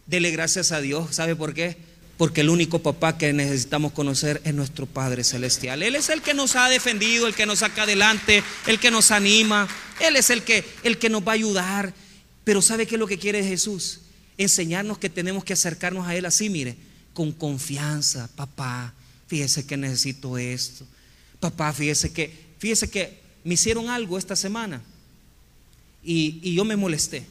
Dele 0.07 0.31
gracias 0.31 0.73
a 0.73 0.81
Dios. 0.81 1.15
¿Sabe 1.15 1.37
por 1.37 1.55
qué? 1.55 1.77
porque 2.21 2.43
el 2.43 2.51
único 2.51 2.81
papá 2.81 3.17
que 3.17 3.33
necesitamos 3.33 3.93
conocer 3.93 4.43
es 4.45 4.53
nuestro 4.53 4.85
Padre 4.85 5.25
Celestial. 5.25 5.83
Él 5.83 5.97
es 5.97 6.11
el 6.11 6.21
que 6.21 6.35
nos 6.35 6.55
ha 6.55 6.69
defendido, 6.69 7.27
el 7.27 7.35
que 7.35 7.47
nos 7.47 7.61
saca 7.61 7.85
adelante, 7.85 8.45
el 8.67 8.79
que 8.79 8.91
nos 8.91 9.11
anima, 9.11 9.67
Él 10.01 10.17
es 10.17 10.29
el 10.29 10.43
que, 10.43 10.63
el 10.83 10.99
que 10.99 11.09
nos 11.09 11.27
va 11.27 11.33
a 11.33 11.37
ayudar. 11.37 11.95
Pero 12.45 12.61
¿sabe 12.61 12.87
qué 12.87 12.97
es 12.97 12.99
lo 12.99 13.07
que 13.07 13.19
quiere 13.19 13.43
Jesús? 13.43 14.01
Enseñarnos 14.37 14.99
que 14.99 15.09
tenemos 15.09 15.45
que 15.45 15.55
acercarnos 15.55 16.07
a 16.07 16.15
Él 16.15 16.27
así, 16.27 16.51
mire, 16.51 16.77
con 17.15 17.33
confianza, 17.33 18.29
papá, 18.37 18.93
fíjese 19.27 19.65
que 19.65 19.79
necesito 19.79 20.37
esto. 20.37 20.87
Papá, 21.41 21.73
fíjese 21.73 22.13
que, 22.13 22.31
fíjese 22.59 22.91
que 22.91 23.19
me 23.45 23.55
hicieron 23.55 23.89
algo 23.89 24.19
esta 24.19 24.37
semana 24.37 24.83
y, 26.03 26.53
yo 26.53 26.67
me 26.67 26.77
molesté. 26.77 27.25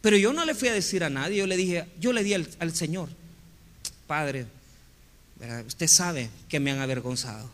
Pero 0.00 0.16
yo 0.16 0.32
no 0.32 0.44
le 0.44 0.54
fui 0.54 0.68
a 0.68 0.72
decir 0.72 1.04
a 1.04 1.10
nadie, 1.10 1.36
yo 1.38 1.46
le 1.46 1.56
dije, 1.56 1.86
yo 2.00 2.12
le 2.12 2.24
di 2.24 2.34
al 2.34 2.74
Señor. 2.74 3.08
Padre, 4.06 4.46
usted 5.66 5.86
sabe 5.86 6.30
que 6.48 6.60
me 6.60 6.70
han 6.70 6.80
avergonzado. 6.80 7.50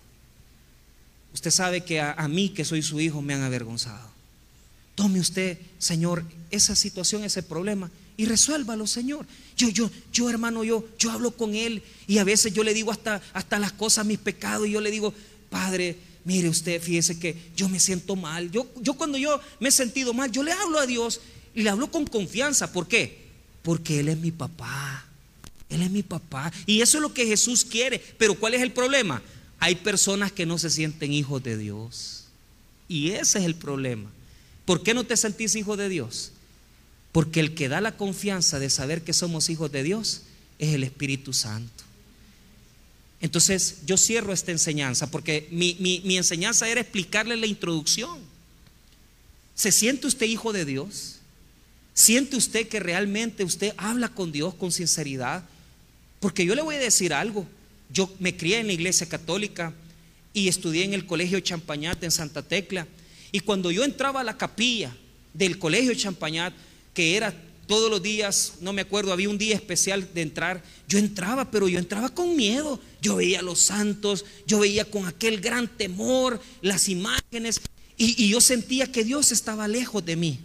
Usted 1.35 1.51
sabe 1.51 1.85
que 1.85 2.01
a, 2.01 2.29
mí, 2.29 2.49
que 2.49 2.65
soy 2.65 2.83
su 2.83 2.99
hijo, 2.99 3.21
me 3.21 3.35
han 3.35 3.43
avergonzado. 3.43 4.09
Tome 4.95 5.21
usted, 5.21 5.59
Señor, 5.79 6.25
esa 6.51 6.75
situación, 6.75 7.25
ese 7.25 7.43
problema 7.43 7.91
y 8.17 8.25
resuélvalo, 8.25 8.87
Señor. 8.87 9.27
Yo, 9.55 9.69
yo, 9.69 9.91
yo, 10.11 10.31
hermano, 10.31 10.65
yo, 10.65 10.89
yo 10.99 11.11
hablo 11.11 11.33
con 11.33 11.55
él 11.55 11.83
y 12.07 12.17
a 12.17 12.25
veces 12.25 12.55
yo 12.55 12.65
le 12.65 12.73
digo 12.73 12.91
hasta, 12.91 13.21
hasta 13.35 13.59
las 13.59 13.73
cosas, 13.73 14.07
mis 14.07 14.19
pecados, 14.19 14.67
y 14.67 14.71
yo 14.71 14.81
le 14.81 14.91
digo, 14.91 15.13
Padre, 15.51 15.99
mire 16.25 16.49
usted, 16.49 16.81
fíjese 16.81 17.19
que 17.19 17.37
yo 17.55 17.69
me 17.69 17.81
siento 17.81 18.17
mal. 18.17 18.51
Yo, 18.51 18.67
yo 18.81 18.95
cuando 18.95 19.19
yo 19.19 19.39
me 19.61 19.69
he 19.69 19.73
sentido 19.73 20.15
mal, 20.15 20.33
yo 20.33 20.43
le 20.43 20.53
hablo 20.53 20.79
a 20.79 20.87
Dios 20.87 21.21
y 21.57 21.62
le 21.62 21.71
hablo 21.71 21.90
con 21.90 22.05
confianza. 22.05 22.71
¿Por 22.71 22.87
qué? 22.87 23.19
Porque 23.62 23.99
Él 24.01 24.11
es 24.11 24.19
mi 24.19 24.31
papá. 24.31 25.07
Él 25.71 25.83
es 25.83 25.90
mi 25.90 26.03
papá. 26.03 26.53
Y 26.66 26.83
eso 26.83 26.99
es 26.99 27.03
lo 27.03 27.14
que 27.14 27.27
Jesús 27.27 27.64
quiere. 27.64 27.99
Pero 27.99 28.35
¿cuál 28.35 28.55
es 28.55 28.62
el 28.62 28.73
problema? 28.73 29.23
Hay 29.59 29.77
personas 29.77 30.31
que 30.31 30.45
no 30.45 30.59
se 30.59 30.69
sienten 30.69 31.14
hijos 31.14 31.42
de 31.42 31.57
Dios. 31.57 32.25
Y 32.88 33.12
ese 33.12 33.38
es 33.38 33.47
el 33.47 33.55
problema. 33.55 34.11
¿Por 34.66 34.83
qué 34.83 34.92
no 34.92 35.05
te 35.05 35.16
sentís 35.16 35.57
hijo 35.57 35.79
de 35.79 35.88
Dios? 35.88 36.33
Porque 37.11 37.40
el 37.40 37.55
que 37.55 37.71
da 37.71 37.81
la 37.81 37.97
confianza 37.97 38.59
de 38.59 38.69
saber 38.69 39.03
que 39.03 39.14
somos 39.14 39.49
hijos 39.49 39.73
de 39.73 39.83
Dios 39.83 40.23
es 40.59 40.75
el 40.75 40.85
Espíritu 40.85 41.33
Santo. 41.33 41.85
Entonces 43.23 43.79
yo 43.87 43.97
cierro 43.97 44.35
esta 44.35 44.53
enseñanza 44.53 45.11
porque 45.11 45.49
mi, 45.51 45.75
mi 46.05 46.19
enseñanza 46.19 46.69
era 46.69 46.83
explicarle 46.83 47.35
la 47.35 47.47
introducción. 47.47 48.19
¿Se 49.55 49.73
siente 49.73 50.07
usted 50.07 50.27
hijo 50.27 50.53
de 50.53 50.66
Dios? 50.66 51.16
¿Siente 51.97 52.37
usted 52.37 52.69
que 52.69 52.79
realmente 52.79 53.43
usted 53.43 53.73
habla 53.79 54.11
con 54.11 54.31
Dios 54.31 54.53
con 54.53 54.71
sinceridad? 54.71 55.43
Porque 56.21 56.45
yo 56.45 56.55
le 56.55 56.61
voy 56.61 56.75
a 56.75 56.79
decir 56.79 57.15
algo. 57.15 57.47
Yo 57.91 58.15
me 58.19 58.37
crié 58.37 58.59
en 58.59 58.67
la 58.67 58.75
iglesia 58.75 59.09
católica 59.09 59.73
y 60.35 60.49
estudié 60.49 60.85
en 60.85 60.93
el 60.93 61.07
colegio 61.07 61.41
Champañat 61.41 62.05
en 62.05 62.11
Santa 62.11 62.43
Tecla. 62.43 62.87
Y 63.33 63.41
cuando 63.41 63.71
yo 63.71 63.83
entraba 63.83 64.21
a 64.21 64.25
la 64.25 64.37
capilla 64.37 64.95
del 65.33 65.59
colegio 65.59 65.95
Champañat, 65.95 66.53
que 66.93 67.17
era 67.17 67.35
todos 67.67 67.91
los 67.91 68.03
días, 68.03 68.57
no 68.61 68.75
me 68.75 68.83
acuerdo, 68.83 69.15
había 69.15 69.31
un 69.31 69.39
día 69.39 69.55
especial 69.55 70.07
de 70.13 70.21
entrar, 70.21 70.63
yo 70.87 70.99
entraba, 70.99 71.51
pero 71.51 71.67
yo 71.67 71.79
entraba 71.79 72.11
con 72.11 72.37
miedo. 72.37 72.79
Yo 73.01 73.17
veía 73.17 73.39
a 73.39 73.43
los 73.43 73.59
santos, 73.59 74.27
yo 74.47 74.59
veía 74.59 74.85
con 74.85 75.07
aquel 75.07 75.41
gran 75.41 75.67
temor 75.67 76.43
las 76.61 76.91
imágenes 76.91 77.63
y, 77.97 78.23
y 78.23 78.29
yo 78.29 78.43
sentía 78.43 78.93
que 78.93 79.03
Dios 79.03 79.33
estaba 79.33 79.67
lejos 79.67 80.05
de 80.05 80.17
mí. 80.17 80.41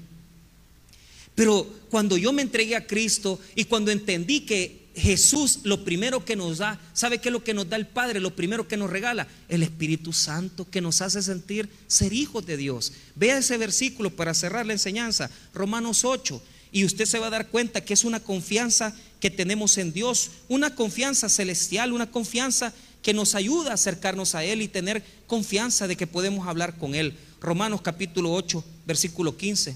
Pero 1.42 1.68
cuando 1.90 2.18
yo 2.18 2.32
me 2.34 2.44
entregué 2.44 2.76
a 2.76 2.86
Cristo 2.86 3.40
y 3.56 3.64
cuando 3.64 3.90
entendí 3.90 4.42
que 4.42 4.90
Jesús 4.94 5.62
lo 5.64 5.84
primero 5.84 6.24
que 6.24 6.36
nos 6.36 6.60
da, 6.60 6.80
¿sabe 6.94 7.18
qué 7.18 7.30
es 7.30 7.34
lo 7.34 7.44
que 7.44 7.56
nos 7.56 7.68
da 7.68 7.78
el 7.78 7.88
Padre? 7.88 8.20
Lo 8.20 8.36
primero 8.36 8.68
que 8.68 8.78
nos 8.78 8.92
regala, 8.92 9.28
el 9.50 9.64
Espíritu 9.64 10.14
Santo 10.14 10.70
que 10.70 10.82
nos 10.82 11.02
hace 11.02 11.24
sentir 11.24 11.68
ser 11.88 12.14
hijos 12.14 12.46
de 12.46 12.58
Dios. 12.58 12.94
Vea 13.16 13.40
ese 13.40 13.58
versículo 13.58 14.16
para 14.16 14.36
cerrar 14.36 14.68
la 14.68 14.74
enseñanza, 14.74 15.32
Romanos 15.52 16.06
8, 16.06 16.40
y 16.72 16.86
usted 16.86 17.06
se 17.06 17.18
va 17.18 17.26
a 17.26 17.32
dar 17.32 17.48
cuenta 17.48 17.84
que 17.84 17.96
es 17.96 18.04
una 18.04 18.20
confianza 18.20 18.96
que 19.20 19.32
tenemos 19.32 19.80
en 19.80 19.94
Dios, 19.94 20.30
una 20.48 20.76
confianza 20.76 21.28
celestial, 21.28 21.92
una 21.92 22.12
confianza 22.12 22.72
que 23.02 23.16
nos 23.16 23.34
ayuda 23.34 23.72
a 23.72 23.74
acercarnos 23.74 24.36
a 24.36 24.44
Él 24.44 24.62
y 24.62 24.68
tener 24.68 25.04
confianza 25.26 25.88
de 25.88 25.96
que 25.96 26.06
podemos 26.06 26.48
hablar 26.48 26.78
con 26.78 26.94
Él. 26.94 27.18
Romanos 27.42 27.82
capítulo 27.82 28.32
8, 28.32 28.64
versículo 28.86 29.36
15. 29.36 29.76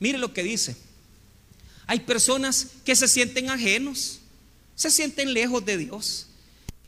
Mire 0.00 0.18
lo 0.18 0.32
que 0.32 0.42
dice. 0.42 0.84
Hay 1.86 2.00
personas 2.00 2.68
que 2.84 2.96
se 2.96 3.08
sienten 3.08 3.50
ajenos 3.50 4.20
se 4.76 4.90
sienten 4.90 5.32
lejos 5.32 5.64
de 5.64 5.78
Dios. 5.78 6.26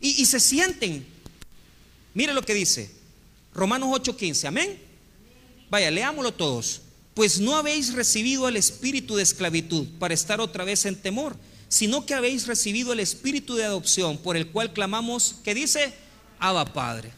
Y, 0.00 0.24
se 0.26 0.38
sienten. 0.38 1.04
Mire 2.14 2.32
lo 2.32 2.42
que 2.42 2.54
dice. 2.54 2.90
Romanos 3.52 3.88
8:15. 3.90 4.46
Amén. 4.46 4.78
Vaya, 5.70 5.90
leámoslo 5.90 6.32
todos. 6.32 6.82
Pues 7.14 7.40
no 7.40 7.56
habéis 7.56 7.94
recibido 7.94 8.46
el 8.46 8.56
espíritu 8.56 9.16
de 9.16 9.24
esclavitud 9.24 9.88
para 9.98 10.14
estar 10.14 10.40
otra 10.40 10.62
vez 10.62 10.84
en 10.84 10.94
temor, 10.94 11.36
sino 11.68 12.06
que 12.06 12.14
habéis 12.14 12.46
recibido 12.46 12.92
el 12.92 13.00
espíritu 13.00 13.56
de 13.56 13.64
adopción 13.64 14.18
por 14.18 14.36
el 14.36 14.48
cual 14.48 14.72
clamamos, 14.72 15.36
que 15.42 15.54
dice, 15.54 15.92
Abba 16.38 16.72
Padre. 16.72 17.10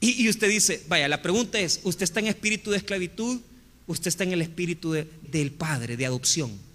Y, 0.00 0.28
usted 0.28 0.48
dice, 0.48 0.82
vaya, 0.88 1.08
la 1.08 1.22
pregunta 1.22 1.58
es, 1.58 1.80
¿usted 1.84 2.04
está 2.04 2.20
en 2.20 2.26
espíritu 2.26 2.70
de 2.70 2.78
esclavitud? 2.78 3.40
¿Usted 3.86 4.08
está 4.08 4.24
en 4.24 4.32
el 4.32 4.42
espíritu 4.42 4.92
del 4.92 5.52
Padre, 5.52 5.96
de 5.96 6.06
adopción? 6.06 6.69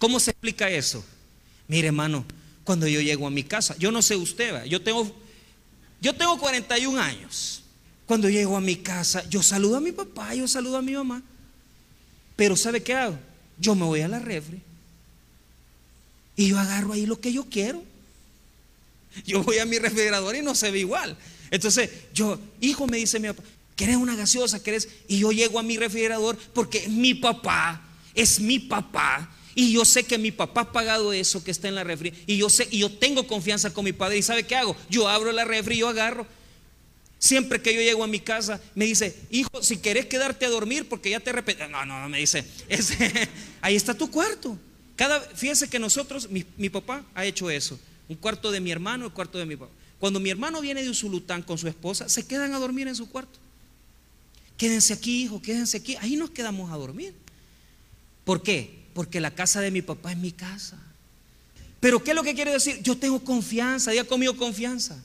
¿Cómo 0.00 0.18
se 0.18 0.30
explica 0.30 0.70
eso? 0.70 1.04
Mire, 1.68 1.88
hermano, 1.88 2.24
cuando 2.64 2.88
yo 2.88 3.02
llego 3.02 3.26
a 3.26 3.30
mi 3.30 3.44
casa, 3.44 3.76
yo 3.76 3.92
no 3.92 4.00
sé 4.00 4.16
usted, 4.16 4.64
yo 4.64 4.80
tengo, 4.80 5.14
yo 6.00 6.14
tengo 6.14 6.38
41 6.38 6.98
años. 6.98 7.62
Cuando 8.06 8.28
llego 8.30 8.56
a 8.56 8.60
mi 8.62 8.76
casa, 8.76 9.22
yo 9.28 9.42
saludo 9.42 9.76
a 9.76 9.80
mi 9.80 9.92
papá, 9.92 10.34
yo 10.34 10.48
saludo 10.48 10.78
a 10.78 10.82
mi 10.82 10.94
mamá. 10.94 11.22
Pero 12.34 12.56
¿sabe 12.56 12.82
qué 12.82 12.94
hago? 12.94 13.18
Yo 13.58 13.74
me 13.74 13.84
voy 13.84 14.00
a 14.00 14.08
la 14.08 14.18
refri 14.18 14.62
y 16.34 16.48
yo 16.48 16.58
agarro 16.58 16.94
ahí 16.94 17.04
lo 17.04 17.20
que 17.20 17.34
yo 17.34 17.44
quiero. 17.44 17.84
Yo 19.26 19.42
voy 19.42 19.58
a 19.58 19.66
mi 19.66 19.78
refrigerador 19.78 20.34
y 20.34 20.40
no 20.40 20.54
se 20.54 20.70
ve 20.70 20.78
igual. 20.78 21.14
Entonces, 21.50 21.90
yo, 22.14 22.40
hijo, 22.62 22.86
me 22.86 22.96
dice 22.96 23.20
mi 23.20 23.28
papá, 23.28 23.42
¿querés 23.76 23.96
una 23.96 24.16
gaseosa? 24.16 24.62
¿Querés? 24.62 24.88
Y 25.08 25.18
yo 25.18 25.30
llego 25.30 25.58
a 25.58 25.62
mi 25.62 25.76
refrigerador 25.76 26.38
porque 26.54 26.88
mi 26.88 27.12
papá 27.12 27.82
es 28.14 28.40
mi 28.40 28.58
papá. 28.58 29.30
Y 29.54 29.72
yo 29.72 29.84
sé 29.84 30.04
que 30.04 30.18
mi 30.18 30.30
papá 30.30 30.62
ha 30.62 30.72
pagado 30.72 31.12
eso 31.12 31.42
que 31.42 31.50
está 31.50 31.68
en 31.68 31.74
la 31.74 31.84
refri. 31.84 32.12
Y 32.26 32.36
yo 32.36 32.48
sé, 32.48 32.68
y 32.70 32.78
yo 32.78 32.90
tengo 32.90 33.26
confianza 33.26 33.72
con 33.72 33.84
mi 33.84 33.92
padre. 33.92 34.18
¿Y 34.18 34.22
sabe 34.22 34.44
qué 34.44 34.56
hago? 34.56 34.76
Yo 34.88 35.08
abro 35.08 35.32
la 35.32 35.44
refri 35.44 35.78
yo 35.78 35.88
agarro. 35.88 36.26
Siempre 37.18 37.60
que 37.60 37.74
yo 37.74 37.82
llego 37.82 38.02
a 38.02 38.06
mi 38.06 38.20
casa, 38.20 38.60
me 38.74 38.86
dice, 38.86 39.14
hijo, 39.30 39.62
si 39.62 39.76
querés 39.76 40.06
quedarte 40.06 40.46
a 40.46 40.48
dormir 40.48 40.88
porque 40.88 41.10
ya 41.10 41.20
te 41.20 41.32
repito. 41.32 41.68
No, 41.68 41.84
no, 41.84 42.00
no, 42.00 42.08
me 42.08 42.18
dice, 42.18 42.44
ahí 43.60 43.76
está 43.76 43.92
tu 43.92 44.10
cuarto. 44.10 44.58
Cada, 44.96 45.20
fíjense 45.20 45.68
que 45.68 45.78
nosotros, 45.78 46.28
mi, 46.30 46.70
papá 46.70 47.04
ha 47.14 47.26
hecho 47.26 47.50
eso. 47.50 47.78
Un 48.08 48.16
cuarto 48.16 48.50
de 48.50 48.60
mi 48.60 48.70
hermano, 48.70 49.04
el 49.04 49.12
cuarto 49.12 49.36
de 49.36 49.44
mi 49.44 49.56
papá. 49.56 49.70
Cuando 49.98 50.18
mi 50.18 50.30
hermano 50.30 50.62
viene 50.62 50.82
de 50.82 50.88
Usulután 50.88 51.42
con 51.42 51.58
su 51.58 51.68
esposa, 51.68 52.08
se 52.08 52.26
quedan 52.26 52.54
a 52.54 52.58
dormir 52.58 52.88
en 52.88 52.94
su 52.94 53.08
cuarto. 53.10 53.38
Quédense 54.56 54.94
aquí, 54.94 55.24
hijo, 55.24 55.42
quédense 55.42 55.76
aquí. 55.76 55.96
Ahí 55.96 56.16
nos 56.16 56.30
quedamos 56.30 56.72
a 56.72 56.76
dormir. 56.76 57.14
¿Por 58.24 58.42
qué? 58.42 58.79
Porque 59.00 59.18
la 59.18 59.30
casa 59.30 59.62
de 59.62 59.70
mi 59.70 59.80
papá 59.80 60.12
es 60.12 60.18
mi 60.18 60.30
casa. 60.30 60.76
Pero 61.80 62.04
¿qué 62.04 62.10
es 62.10 62.14
lo 62.14 62.22
que 62.22 62.34
quiere 62.34 62.52
decir? 62.52 62.82
Yo 62.82 62.98
tengo 62.98 63.24
confianza, 63.24 63.94
ya 63.94 64.04
conmigo 64.04 64.36
confianza. 64.36 65.02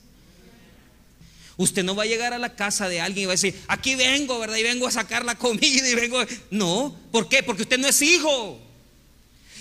Usted 1.56 1.82
no 1.82 1.96
va 1.96 2.02
a 2.02 2.06
llegar 2.06 2.34
a 2.34 2.38
la 2.38 2.54
casa 2.54 2.90
de 2.90 3.00
alguien 3.00 3.22
y 3.22 3.24
va 3.24 3.32
a 3.32 3.40
decir, 3.40 3.58
aquí 3.68 3.94
vengo, 3.94 4.38
¿verdad? 4.38 4.58
Y 4.58 4.64
vengo 4.64 4.86
a 4.86 4.90
sacar 4.90 5.24
la 5.24 5.38
comida 5.38 5.88
y 5.88 5.94
vengo... 5.94 6.22
No, 6.50 6.94
¿por 7.10 7.26
qué? 7.30 7.42
Porque 7.42 7.62
usted 7.62 7.78
no 7.78 7.88
es 7.88 8.02
hijo. 8.02 8.60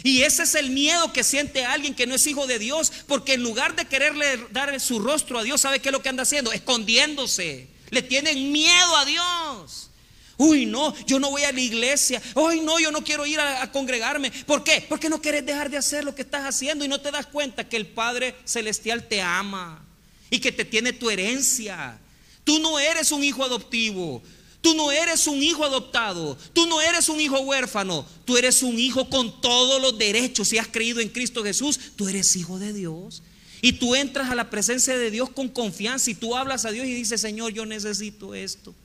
Y 0.03 0.23
ese 0.23 0.43
es 0.43 0.53
el 0.55 0.69
miedo 0.69 1.13
que 1.13 1.23
siente 1.23 1.63
alguien 1.63 1.95
que 1.95 2.05
no 2.05 2.15
es 2.15 2.27
hijo 2.27 2.45
de 2.45 2.59
Dios, 2.59 2.91
porque 3.07 3.35
en 3.35 3.41
lugar 3.41 3.77
de 3.77 3.85
quererle 3.85 4.47
dar 4.51 4.77
su 4.81 4.99
rostro 4.99 5.39
a 5.39 5.43
Dios, 5.43 5.61
¿sabe 5.61 5.79
qué 5.79 5.87
es 5.87 5.93
lo 5.93 6.01
que 6.01 6.09
anda 6.09 6.23
haciendo? 6.23 6.51
Escondiéndose. 6.51 7.69
Le 7.89 8.01
tienen 8.01 8.51
miedo 8.51 8.97
a 8.97 9.05
Dios. 9.05 9.91
Uy, 10.37 10.65
no, 10.65 10.93
yo 11.05 11.19
no 11.19 11.29
voy 11.29 11.43
a 11.43 11.51
la 11.51 11.61
iglesia. 11.61 12.21
Uy, 12.33 12.59
no, 12.61 12.79
yo 12.79 12.91
no 12.91 13.03
quiero 13.03 13.25
ir 13.25 13.39
a, 13.39 13.71
congregarme. 13.71 14.31
¿Por 14.31 14.63
qué? 14.63 14.85
Porque 14.87 15.09
no 15.09 15.21
quieres 15.21 15.45
dejar 15.45 15.69
de 15.69 15.77
hacer 15.77 16.03
lo 16.03 16.13
que 16.13 16.23
estás 16.23 16.43
haciendo 16.43 16.83
y 16.83 16.87
no 16.87 16.99
te 16.99 17.11
das 17.11 17.25
cuenta 17.25 17.67
que 17.67 17.77
el 17.77 17.87
Padre 17.87 18.35
Celestial 18.43 19.07
te 19.07 19.21
ama 19.21 19.83
y 20.29 20.39
que 20.39 20.51
te 20.51 20.65
tiene 20.65 20.91
tu 20.91 21.09
herencia. 21.09 21.97
Tú 22.43 22.59
no 22.59 22.79
eres 22.79 23.11
un 23.11 23.23
hijo 23.23 23.43
adoptivo. 23.43 24.21
Tú 24.61 24.73
no 24.73 24.91
eres 24.91 25.27
un 25.27 25.41
hijo 25.41 25.63
adoptado. 25.63 26.37
Tú 26.51 26.67
no 26.67 26.81
eres 26.81 27.07
un 27.07 27.21
hijo 27.21 27.39
huérfano. 27.39 28.05
Tú 28.25 28.35
eres 28.35 28.61
un 28.61 28.77
hijo 28.77 29.09
con 29.09 29.39
todos 29.39 29.81
los 29.81 29.97
derechos. 29.97 30.49
Si 30.49 30.57
has 30.57 30.67
creído 30.67 30.99
en 30.99 31.09
Cristo 31.09 31.43
Jesús, 31.43 31.79
tú 31.95 32.09
eres 32.09 32.35
hijo 32.35 32.59
de 32.59 32.73
Dios. 32.73 33.21
Y 33.61 33.73
tú 33.73 33.95
entras 33.95 34.29
a 34.29 34.35
la 34.35 34.49
presencia 34.49 34.97
de 34.97 35.11
Dios 35.11 35.29
con 35.29 35.47
confianza 35.47 36.11
y 36.11 36.15
tú 36.15 36.35
hablas 36.35 36.65
a 36.65 36.71
Dios 36.71 36.85
y 36.87 36.93
dices, 36.93 37.21
Señor, 37.21 37.53
yo 37.53 37.65
necesito 37.65 38.35
esto. 38.35 38.75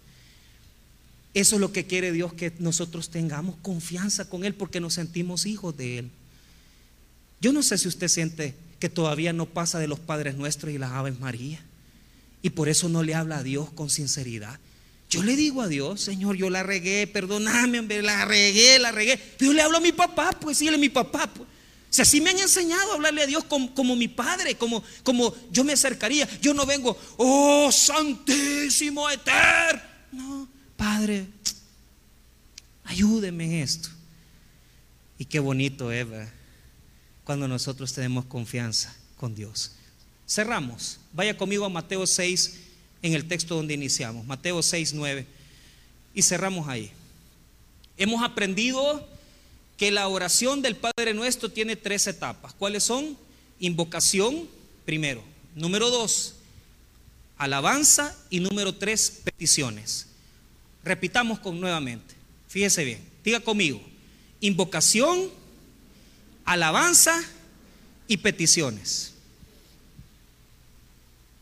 Eso 1.33 1.57
es 1.57 1.61
lo 1.61 1.73
que 1.73 1.87
quiere 1.87 2.13
Dios, 2.13 2.33
que 2.33 2.53
nosotros 2.59 3.11
tengamos 3.11 3.57
confianza 3.63 4.29
con 4.29 4.45
Él 4.45 4.55
porque 4.55 4.81
nos 4.81 4.95
sentimos 4.95 5.47
hijos 5.47 5.77
de 5.77 5.99
Él. 5.99 6.11
Yo 7.41 7.53
no 7.53 7.63
sé 7.63 7.79
si 7.79 7.89
usted 7.89 8.09
siente 8.09 8.55
que 8.81 8.89
todavía 8.89 9.33
no 9.33 9.47
pasa 9.47 9.79
de 9.79 9.87
los 9.87 10.01
Padres 10.01 10.35
Nuestros 10.37 10.73
y 10.73 10.79
las 10.79 10.93
Aves 10.93 11.21
María. 11.21 11.61
Y 12.43 12.51
por 12.51 12.69
eso 12.69 12.89
no 12.89 13.03
le 13.03 13.15
habla 13.15 13.39
a 13.39 13.43
Dios 13.43 13.71
con 13.71 13.91
sinceridad. 13.91 14.59
Yo 15.09 15.23
le 15.23 15.37
digo 15.37 15.61
a 15.61 15.69
Dios, 15.69 16.01
Señor, 16.01 16.37
yo 16.37 16.51
la 16.51 16.63
regué, 16.63 17.07
perdóname, 17.07 17.81
hombre, 17.81 18.01
la 18.01 18.25
regué, 18.25 18.79
la 18.79 18.93
regué. 18.93 19.21
Yo 19.39 19.53
le 19.53 19.61
hablo 19.61 19.79
a 19.79 19.81
mi 19.81 19.93
papá, 19.93 20.31
pues 20.41 20.59
sí, 20.59 20.69
él 20.69 20.75
es 20.75 20.81
mi 20.81 20.89
papá. 20.89 21.27
Pues. 21.27 21.49
Si 21.91 22.01
así 22.01 22.21
me 22.21 22.31
han 22.31 22.39
enseñado 22.39 22.93
a 22.93 22.95
hablarle 22.95 23.23
a 23.23 23.27
Dios 23.27 23.45
como, 23.45 23.97
mi 23.97 24.07
padre, 24.07 24.55
como, 24.55 24.83
como 25.03 25.35
yo 25.51 25.65
me 25.65 25.73
acercaría. 25.73 26.29
Yo 26.41 26.55
no 26.55 26.65
vengo, 26.65 26.97
oh 27.17 27.71
Santísimo 27.73 29.11
Eterno. 29.11 29.83
No, 30.13 30.49
Padre, 30.81 31.27
ayúdeme 32.85 33.45
en 33.45 33.53
esto. 33.63 33.91
Y 35.19 35.27
qué 35.27 35.39
bonito 35.39 35.93
es, 35.93 36.07
cuando 37.23 37.47
nosotros 37.47 37.93
tenemos 37.93 38.25
confianza 38.25 38.97
con 39.19 39.35
Dios. 39.35 39.73
Cerramos. 40.27 40.99
Vaya 41.13 41.37
conmigo 41.37 41.67
a 41.67 41.69
Mateo 41.69 42.07
6 42.07 42.61
en 43.03 43.13
el 43.13 43.29
texto 43.29 43.57
donde 43.57 43.75
iniciamos. 43.75 44.25
Mateo 44.25 44.63
6, 44.63 44.95
9. 44.95 45.27
Y 46.15 46.23
cerramos 46.23 46.67
ahí. 46.67 46.91
Hemos 47.99 48.25
aprendido 48.25 49.07
que 49.77 49.91
la 49.91 50.09
oración 50.09 50.63
del 50.63 50.77
Padre 50.77 51.13
Nuestro 51.13 51.51
tiene 51.51 51.77
tres 51.77 52.07
etapas. 52.07 52.55
¿Cuáles 52.55 52.85
son? 52.85 53.19
Invocación, 53.59 54.49
primero. 54.87 55.23
Número 55.55 55.91
dos, 55.91 56.37
alabanza. 57.37 58.17
Y 58.31 58.41
número 58.41 58.75
tres, 58.75 59.21
peticiones. 59.25 60.07
Repitamos 60.85 61.39
con 61.39 61.61
nuevamente. 61.61 62.15
Fíjese 62.49 62.85
bien. 62.85 63.05
Diga 63.23 63.41
conmigo. 63.41 63.81
Invocación, 64.41 65.31
alabanza 66.45 67.23
y 68.09 68.17
peticiones. 68.17 69.13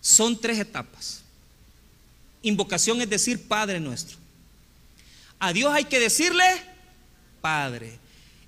Son 0.01 0.41
tres 0.41 0.59
etapas. 0.59 1.23
Invocación 2.43 3.01
es 3.01 3.11
decir 3.11 3.47
Padre 3.47 3.81
nuestro. 3.81 4.17
A 5.39 5.53
Dios 5.53 5.73
hay 5.73 5.85
que 5.85 6.01
decirle 6.01 6.45
Padre. 7.41 7.99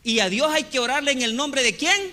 Y 0.02 0.20
a 0.20 0.28
Dios 0.28 0.50
hay 0.50 0.64
que 0.64 0.78
orarle 0.78 1.12
en 1.12 1.22
el 1.22 1.36
nombre 1.36 1.62
de 1.62 1.76
quién? 1.76 2.12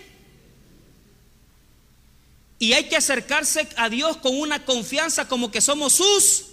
Y 2.60 2.74
hay 2.74 2.90
que 2.90 2.98
acercarse 2.98 3.68
a 3.78 3.90
Dios 3.90 4.18
con 4.18 4.38
una 4.38 4.66
confianza 4.66 5.28
como 5.28 5.52
que 5.52 5.62
somos 5.62 5.94
sus. 5.94 6.46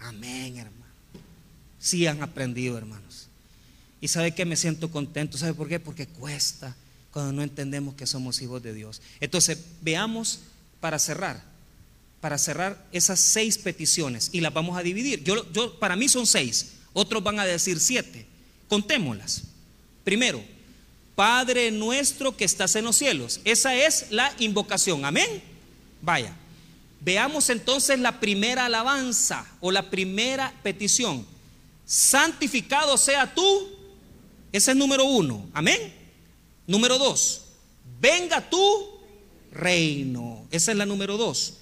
Amén. 0.00 0.61
Sí 1.82 2.06
han 2.06 2.22
aprendido, 2.22 2.78
hermanos. 2.78 3.26
Y 4.00 4.06
sabe 4.06 4.32
que 4.32 4.44
me 4.44 4.56
siento 4.56 4.88
contento. 4.90 5.36
¿Sabe 5.36 5.52
por 5.52 5.68
qué? 5.68 5.80
Porque 5.80 6.06
cuesta 6.06 6.76
cuando 7.10 7.32
no 7.32 7.42
entendemos 7.42 7.96
que 7.96 8.06
somos 8.06 8.40
hijos 8.40 8.62
de 8.62 8.72
Dios. 8.72 9.02
Entonces, 9.20 9.58
veamos 9.80 10.38
para 10.80 11.00
cerrar, 11.00 11.42
para 12.20 12.38
cerrar 12.38 12.86
esas 12.92 13.18
seis 13.18 13.58
peticiones 13.58 14.30
y 14.32 14.40
las 14.40 14.54
vamos 14.54 14.78
a 14.78 14.82
dividir. 14.84 15.24
Yo, 15.24 15.50
yo, 15.52 15.78
para 15.80 15.96
mí 15.96 16.08
son 16.08 16.24
seis, 16.24 16.74
otros 16.92 17.20
van 17.20 17.40
a 17.40 17.44
decir 17.44 17.80
siete. 17.80 18.26
Contémoslas. 18.68 19.42
Primero, 20.04 20.40
Padre 21.16 21.72
nuestro 21.72 22.36
que 22.36 22.44
estás 22.44 22.76
en 22.76 22.84
los 22.84 22.96
cielos. 22.96 23.40
Esa 23.44 23.74
es 23.74 24.06
la 24.10 24.32
invocación. 24.38 25.04
Amén. 25.04 25.42
Vaya. 26.00 26.36
Veamos 27.00 27.50
entonces 27.50 27.98
la 27.98 28.20
primera 28.20 28.66
alabanza 28.66 29.44
o 29.60 29.72
la 29.72 29.90
primera 29.90 30.54
petición. 30.62 31.26
Santificado 31.92 32.96
sea 32.96 33.34
tú. 33.34 33.68
Ese 34.50 34.70
es 34.70 34.76
número 34.78 35.04
uno. 35.04 35.46
Amén. 35.52 35.92
Número 36.66 36.96
dos, 36.96 37.42
venga 38.00 38.48
tu 38.48 38.98
reino. 39.50 40.46
Esa 40.50 40.70
es 40.70 40.78
la 40.78 40.86
número 40.86 41.18
dos. 41.18 41.58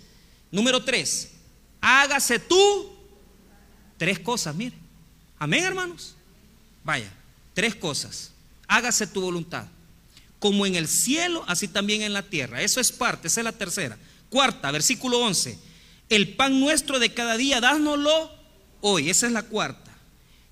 Número 0.52 0.84
tres, 0.84 1.32
hágase 1.80 2.38
tú. 2.38 2.92
Tres 3.98 4.20
cosas, 4.20 4.54
mire. 4.54 4.76
Amén, 5.36 5.64
hermanos. 5.64 6.14
Vaya, 6.84 7.12
tres 7.52 7.74
cosas. 7.74 8.30
Hágase 8.68 9.08
tu 9.08 9.20
voluntad. 9.22 9.66
Como 10.38 10.64
en 10.64 10.76
el 10.76 10.86
cielo, 10.86 11.44
así 11.48 11.66
también 11.66 12.02
en 12.02 12.12
la 12.12 12.22
tierra. 12.22 12.62
Eso 12.62 12.78
es 12.78 12.92
parte, 12.92 13.26
esa 13.26 13.40
es 13.40 13.44
la 13.44 13.58
tercera. 13.58 13.98
Cuarta, 14.28 14.70
versículo 14.70 15.18
11. 15.18 15.58
El 16.08 16.36
pan 16.36 16.60
nuestro 16.60 17.00
de 17.00 17.12
cada 17.12 17.36
día, 17.36 17.60
dánoslo 17.60 18.30
hoy. 18.80 19.10
Esa 19.10 19.26
es 19.26 19.32
la 19.32 19.42
cuarta 19.42 19.89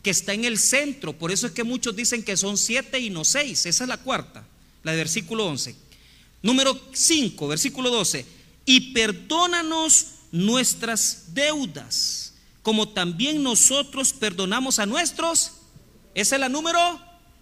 que 0.02 0.10
está 0.10 0.32
en 0.32 0.44
el 0.44 0.58
centro. 0.58 1.12
Por 1.16 1.30
eso 1.30 1.46
es 1.46 1.52
que 1.52 1.64
muchos 1.64 1.96
dicen 1.96 2.22
que 2.22 2.36
son 2.36 2.56
siete 2.56 2.98
y 2.98 3.10
no 3.10 3.24
seis. 3.24 3.66
Esa 3.66 3.84
es 3.84 3.88
la 3.88 3.98
cuarta, 3.98 4.46
la 4.82 4.92
de 4.92 4.98
versículo 4.98 5.46
11. 5.46 5.74
Número 6.42 6.78
5, 6.92 7.48
versículo 7.48 7.90
12. 7.90 8.24
Y 8.64 8.92
perdónanos 8.92 10.06
nuestras 10.30 11.34
deudas, 11.34 12.34
como 12.62 12.88
también 12.90 13.42
nosotros 13.42 14.12
perdonamos 14.12 14.78
a 14.78 14.86
nuestros. 14.86 15.52
Esa 16.14 16.36
es 16.36 16.40
la 16.40 16.48
número 16.48 16.78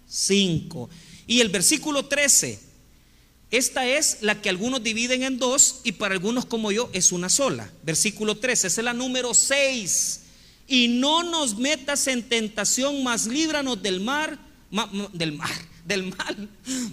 5. 0.07 0.89
Y 1.27 1.41
el 1.41 1.49
versículo 1.49 2.05
13. 2.05 2.67
Esta 3.49 3.87
es 3.87 4.17
la 4.21 4.41
que 4.41 4.49
algunos 4.49 4.83
dividen 4.83 5.23
en 5.23 5.37
dos 5.37 5.79
y 5.83 5.93
para 5.93 6.13
algunos 6.13 6.45
como 6.45 6.71
yo 6.71 6.89
es 6.91 7.11
una 7.11 7.29
sola. 7.29 7.71
Versículo 7.83 8.37
13, 8.37 8.67
esa 8.67 8.81
es 8.81 8.85
la 8.85 8.93
número 8.93 9.33
6. 9.33 10.21
Y 10.67 10.87
no 10.89 11.23
nos 11.23 11.57
metas 11.57 12.07
en 12.07 12.27
tentación, 12.27 13.03
mas 13.03 13.25
líbranos 13.25 13.81
del 13.81 14.01
mar, 14.01 14.37
del 15.13 15.31
mar, 15.33 15.49
del 15.85 16.13
mal, 16.15 16.49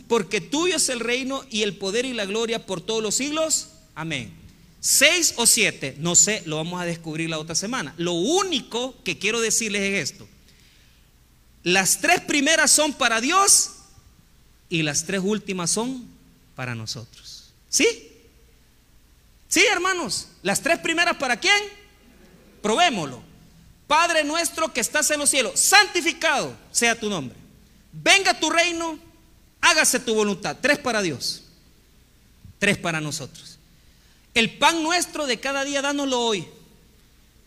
porque 0.06 0.40
tuyo 0.40 0.76
es 0.76 0.88
el 0.88 1.00
reino 1.00 1.44
y 1.50 1.62
el 1.62 1.76
poder 1.76 2.04
y 2.04 2.12
la 2.12 2.24
gloria 2.24 2.64
por 2.64 2.80
todos 2.80 3.02
los 3.02 3.16
siglos. 3.16 3.70
Amén. 3.94 4.32
Seis 4.80 5.34
o 5.36 5.46
siete, 5.46 5.96
no 5.98 6.14
sé, 6.14 6.42
lo 6.44 6.56
vamos 6.56 6.80
a 6.80 6.84
descubrir 6.84 7.30
la 7.30 7.38
otra 7.38 7.54
semana. 7.54 7.94
Lo 7.96 8.12
único 8.12 8.94
que 9.02 9.18
quiero 9.18 9.40
decirles 9.40 9.82
es 9.82 10.10
esto. 10.10 10.28
Las 11.62 12.00
tres 12.00 12.20
primeras 12.20 12.70
son 12.70 12.92
para 12.92 13.22
Dios 13.22 13.70
y 14.68 14.82
las 14.82 15.06
tres 15.06 15.22
últimas 15.24 15.70
son 15.70 16.06
para 16.54 16.74
nosotros. 16.74 17.50
¿Sí? 17.68 17.86
Sí, 19.48 19.62
hermanos. 19.72 20.28
Las 20.42 20.60
tres 20.60 20.78
primeras 20.78 21.16
para 21.16 21.38
quién? 21.38 21.56
Probémoslo. 22.60 23.22
Padre 23.86 24.24
nuestro 24.24 24.72
que 24.72 24.80
estás 24.80 25.10
en 25.10 25.20
los 25.20 25.30
cielos, 25.30 25.60
santificado 25.60 26.56
sea 26.70 26.98
tu 26.98 27.10
nombre. 27.10 27.36
Venga 27.92 28.38
tu 28.38 28.50
reino, 28.50 28.98
hágase 29.60 30.00
tu 30.00 30.14
voluntad. 30.14 30.56
Tres 30.60 30.78
para 30.78 31.02
Dios, 31.02 31.44
tres 32.58 32.78
para 32.78 33.00
nosotros. 33.00 33.58
El 34.32 34.58
pan 34.58 34.82
nuestro 34.82 35.26
de 35.26 35.38
cada 35.38 35.64
día, 35.64 35.80
dánoslo 35.80 36.20
hoy. 36.20 36.46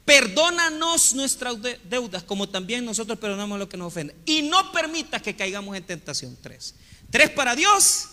Perdónanos 0.05 1.15
nuestras 1.15 1.57
deudas, 1.83 2.23
como 2.23 2.47
también 2.47 2.85
nosotros 2.85 3.19
perdonamos 3.19 3.57
a 3.57 3.59
los 3.59 3.67
que 3.67 3.75
nos 3.75 3.87
ofenden. 3.87 4.15
Y 4.25 4.41
no 4.43 4.71
permitas 4.71 5.21
que 5.21 5.35
caigamos 5.35 5.75
en 5.75 5.83
tentación. 5.83 6.37
Tres. 6.41 6.75
Tres 7.11 7.29
para 7.29 7.55
Dios, 7.55 8.07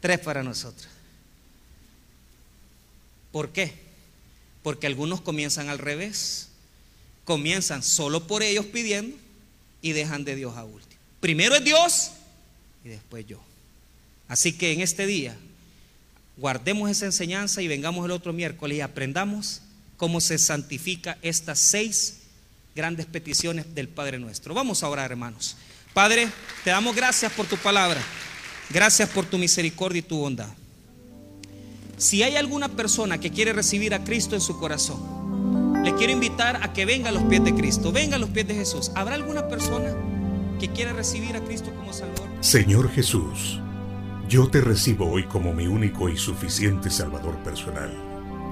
tres 0.00 0.18
para 0.18 0.42
nosotros. 0.42 0.88
¿Por 3.30 3.50
qué? 3.50 3.80
Porque 4.64 4.88
algunos 4.88 5.20
comienzan 5.20 5.68
al 5.68 5.78
revés. 5.78 6.48
Comienzan 7.24 7.82
solo 7.82 8.26
por 8.26 8.42
ellos 8.42 8.66
pidiendo 8.66 9.16
y 9.80 9.92
dejan 9.92 10.24
de 10.24 10.36
Dios 10.36 10.56
a 10.56 10.64
último. 10.64 11.00
Primero 11.20 11.54
es 11.54 11.64
Dios 11.64 12.10
y 12.84 12.88
después 12.88 13.26
yo. 13.26 13.40
Así 14.28 14.52
que 14.52 14.72
en 14.72 14.80
este 14.80 15.06
día 15.06 15.36
guardemos 16.36 16.90
esa 16.90 17.06
enseñanza 17.06 17.62
y 17.62 17.68
vengamos 17.68 18.04
el 18.04 18.10
otro 18.10 18.32
miércoles 18.32 18.78
y 18.78 18.80
aprendamos 18.80 19.62
cómo 19.96 20.20
se 20.20 20.38
santifica 20.38 21.18
estas 21.22 21.58
seis 21.58 22.18
grandes 22.74 23.06
peticiones 23.06 23.74
del 23.74 23.88
Padre 23.88 24.18
nuestro. 24.18 24.54
Vamos 24.54 24.82
a 24.82 24.88
orar, 24.88 25.10
hermanos. 25.10 25.56
Padre, 25.92 26.28
te 26.64 26.70
damos 26.70 26.96
gracias 26.96 27.32
por 27.32 27.46
tu 27.46 27.56
palabra. 27.56 28.02
Gracias 28.70 29.08
por 29.08 29.26
tu 29.26 29.38
misericordia 29.38 30.00
y 30.00 30.02
tu 30.02 30.18
bondad. 30.18 30.48
Si 31.96 32.22
hay 32.22 32.36
alguna 32.36 32.68
persona 32.68 33.18
que 33.18 33.30
quiere 33.30 33.52
recibir 33.52 33.94
a 33.94 34.02
Cristo 34.02 34.34
en 34.34 34.40
su 34.40 34.58
corazón, 34.58 35.00
le 35.84 35.94
quiero 35.94 36.12
invitar 36.12 36.60
a 36.62 36.72
que 36.72 36.84
venga 36.84 37.10
a 37.10 37.12
los 37.12 37.22
pies 37.24 37.44
de 37.44 37.54
Cristo, 37.54 37.92
venga 37.92 38.16
a 38.16 38.18
los 38.18 38.30
pies 38.30 38.48
de 38.48 38.54
Jesús. 38.54 38.90
¿Habrá 38.94 39.14
alguna 39.14 39.46
persona 39.48 39.94
que 40.58 40.68
quiera 40.68 40.92
recibir 40.92 41.36
a 41.36 41.44
Cristo 41.44 41.70
como 41.76 41.92
Salvador? 41.92 42.28
Señor 42.40 42.90
Jesús, 42.90 43.60
yo 44.28 44.48
te 44.48 44.60
recibo 44.60 45.10
hoy 45.10 45.24
como 45.24 45.52
mi 45.52 45.66
único 45.66 46.08
y 46.08 46.16
suficiente 46.16 46.90
Salvador 46.90 47.36
personal. 47.44 47.92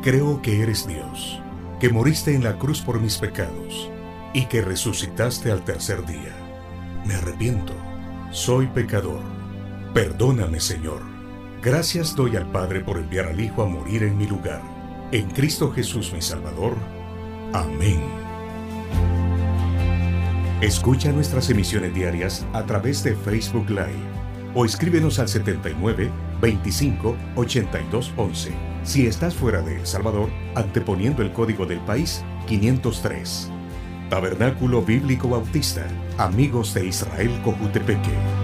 Creo 0.02 0.42
que 0.42 0.62
eres 0.62 0.86
Dios, 0.86 1.40
que 1.80 1.88
moriste 1.88 2.34
en 2.34 2.44
la 2.44 2.58
cruz 2.58 2.80
por 2.80 3.00
mis 3.00 3.18
pecados 3.18 3.90
y 4.34 4.46
que 4.46 4.62
resucitaste 4.62 5.50
al 5.50 5.64
tercer 5.64 6.04
día. 6.06 6.36
Me 7.06 7.14
arrepiento, 7.14 7.74
soy 8.30 8.66
pecador 8.68 9.42
Perdóname, 9.94 10.58
Señor. 10.58 11.02
Gracias 11.60 12.16
doy 12.16 12.36
al 12.36 12.50
Padre 12.50 12.80
por 12.80 12.96
enviar 12.96 13.26
al 13.26 13.38
Hijo 13.38 13.62
a 13.62 13.66
morir 13.66 14.04
en 14.04 14.16
mi 14.16 14.26
lugar. 14.26 14.62
En 15.12 15.28
Cristo 15.28 15.70
Jesús 15.70 16.14
mi 16.14 16.22
Salvador. 16.22 16.76
Amén. 17.52 18.00
Escucha 20.62 21.12
nuestras 21.12 21.50
emisiones 21.50 21.92
diarias 21.92 22.46
a 22.52 22.64
través 22.64 23.02
de 23.02 23.14
Facebook 23.14 23.68
Live 23.68 24.22
o 24.54 24.64
escríbenos 24.64 25.18
al 25.18 25.28
79 25.28 26.10
25 26.40 27.16
82 27.36 28.12
11. 28.16 28.52
Si 28.84 29.06
estás 29.06 29.34
fuera 29.34 29.60
de 29.60 29.80
El 29.80 29.86
Salvador, 29.86 30.30
anteponiendo 30.54 31.22
el 31.22 31.32
código 31.32 31.66
del 31.66 31.80
país 31.80 32.24
503. 32.46 33.50
Tabernáculo 34.08 34.82
Bíblico 34.82 35.28
Bautista, 35.28 35.86
Amigos 36.18 36.74
de 36.74 36.86
Israel 36.86 37.30
Cojutepeque. 37.42 38.41